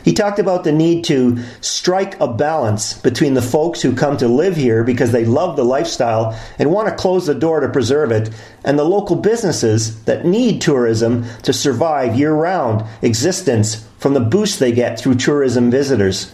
He 0.05 0.13
talked 0.13 0.39
about 0.39 0.63
the 0.63 0.71
need 0.71 1.03
to 1.07 1.43
strike 1.63 2.19
a 2.21 2.33
balance 2.33 2.93
between 2.97 3.35
the 3.35 3.43
folks 3.43 3.83
who 3.83 3.97
come 3.97 4.17
to 4.19 4.29
live 4.29 4.55
here 4.55 4.85
because 4.85 5.11
they 5.11 5.25
love 5.25 5.57
the 5.57 5.65
lifestyle 5.65 6.39
and 6.61 6.71
want 6.71 6.89
to 6.89 6.95
close 6.95 7.27
the 7.27 7.35
door 7.35 7.59
to 7.59 7.69
preserve 7.69 8.13
it, 8.13 8.31
and 8.65 8.79
the 8.79 8.85
local 8.85 9.17
businesses 9.17 10.05
that 10.05 10.25
need 10.25 10.61
tourism 10.61 11.25
to 11.43 11.53
survive 11.53 12.17
year 12.17 12.33
round 12.33 12.85
existence 13.03 13.85
from 13.99 14.15
the 14.15 14.21
boost 14.21 14.61
they 14.61 14.71
get 14.71 15.01
through 15.01 15.17
tourism 15.17 15.73
visitors. 15.73 16.33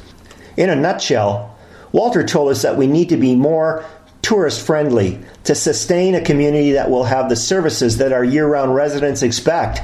In 0.59 0.69
a 0.69 0.77
nutshell, 0.77 1.57
Walter 1.93 2.23
told 2.23 2.51
us 2.51 2.61
that 2.61 2.77
we 2.77 2.87
need 2.87 3.09
to 3.09 3.17
be 3.17 3.35
more 3.35 3.83
tourist 4.29 4.67
friendly 4.67 5.19
to 5.43 5.55
sustain 5.55 6.14
a 6.14 6.21
community 6.21 6.73
that 6.73 6.91
will 6.91 7.05
have 7.05 7.31
the 7.31 7.35
services 7.35 7.97
that 7.97 8.12
our 8.12 8.23
year 8.23 8.47
round 8.47 8.75
residents 8.75 9.23
expect. 9.23 9.81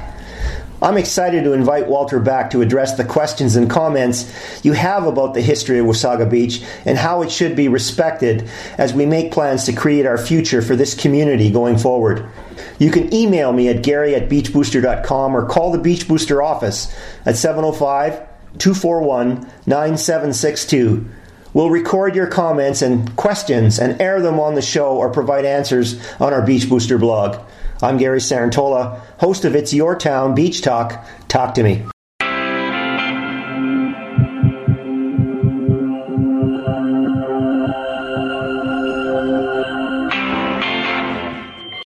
I'm 0.83 0.97
excited 0.97 1.45
to 1.45 1.53
invite 1.53 1.87
Walter 1.87 2.19
back 2.19 2.51
to 2.51 2.61
address 2.61 2.95
the 2.95 3.05
questions 3.05 3.55
and 3.55 3.67
comments 3.67 4.31
you 4.63 4.73
have 4.73 5.07
about 5.07 5.33
the 5.33 5.41
history 5.41 5.79
of 5.79 5.87
Wasaga 5.87 6.29
Beach 6.29 6.61
and 6.85 6.95
how 6.95 7.23
it 7.23 7.31
should 7.31 7.55
be 7.55 7.69
respected 7.69 8.47
as 8.77 8.93
we 8.93 9.07
make 9.07 9.31
plans 9.31 9.63
to 9.63 9.73
create 9.73 10.05
our 10.05 10.19
future 10.19 10.61
for 10.61 10.75
this 10.75 10.93
community 10.93 11.49
going 11.49 11.79
forward. 11.79 12.29
You 12.77 12.91
can 12.91 13.11
email 13.11 13.51
me 13.51 13.67
at 13.69 13.81
gary 13.81 14.13
at 14.13 14.29
beachbooster.com 14.29 15.35
or 15.35 15.47
call 15.47 15.71
the 15.71 15.79
Beach 15.79 16.07
Booster 16.07 16.43
office 16.43 16.95
at 17.25 17.35
705 17.35 18.13
241 18.59 19.49
9762. 19.65 21.09
We'll 21.55 21.69
record 21.69 22.15
your 22.15 22.27
comments 22.27 22.81
and 22.81 23.15
questions 23.15 23.79
and 23.79 24.01
air 24.01 24.21
them 24.21 24.41
on 24.41 24.55
the 24.55 24.61
show 24.61 24.97
or 24.97 25.09
provide 25.09 25.45
answers 25.45 25.95
on 26.19 26.33
our 26.33 26.41
Beach 26.41 26.67
Booster 26.67 26.97
blog. 26.97 27.39
I'm 27.81 27.95
Gary 27.95 28.19
Sarantola, 28.19 28.99
host 29.19 29.45
of 29.45 29.55
It's 29.55 29.73
Your 29.73 29.95
Town 29.95 30.35
Beach 30.35 30.61
Talk. 30.61 31.07
Talk 31.29 31.53
to 31.53 31.63
me. 31.63 31.85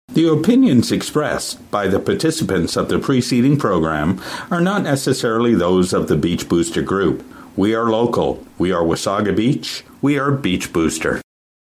The 0.09 0.29
opinions 0.31 0.91
expressed 0.91 1.71
by 1.71 1.87
the 1.87 1.99
participants 1.99 2.75
of 2.75 2.89
the 2.89 2.99
preceding 2.99 3.57
program 3.57 4.21
are 4.51 4.61
not 4.61 4.83
necessarily 4.83 5.55
those 5.55 5.93
of 5.93 6.07
the 6.07 6.15
Beach 6.15 6.47
Booster 6.47 6.83
Group 6.83 7.23
we 7.57 7.75
are 7.75 7.89
local. 7.89 8.45
We 8.57 8.71
are 8.71 8.83
Wasaga 8.83 9.35
Beach. 9.35 9.83
We 10.01 10.17
are 10.17 10.31
Beach 10.31 10.71
Booster. 10.71 11.21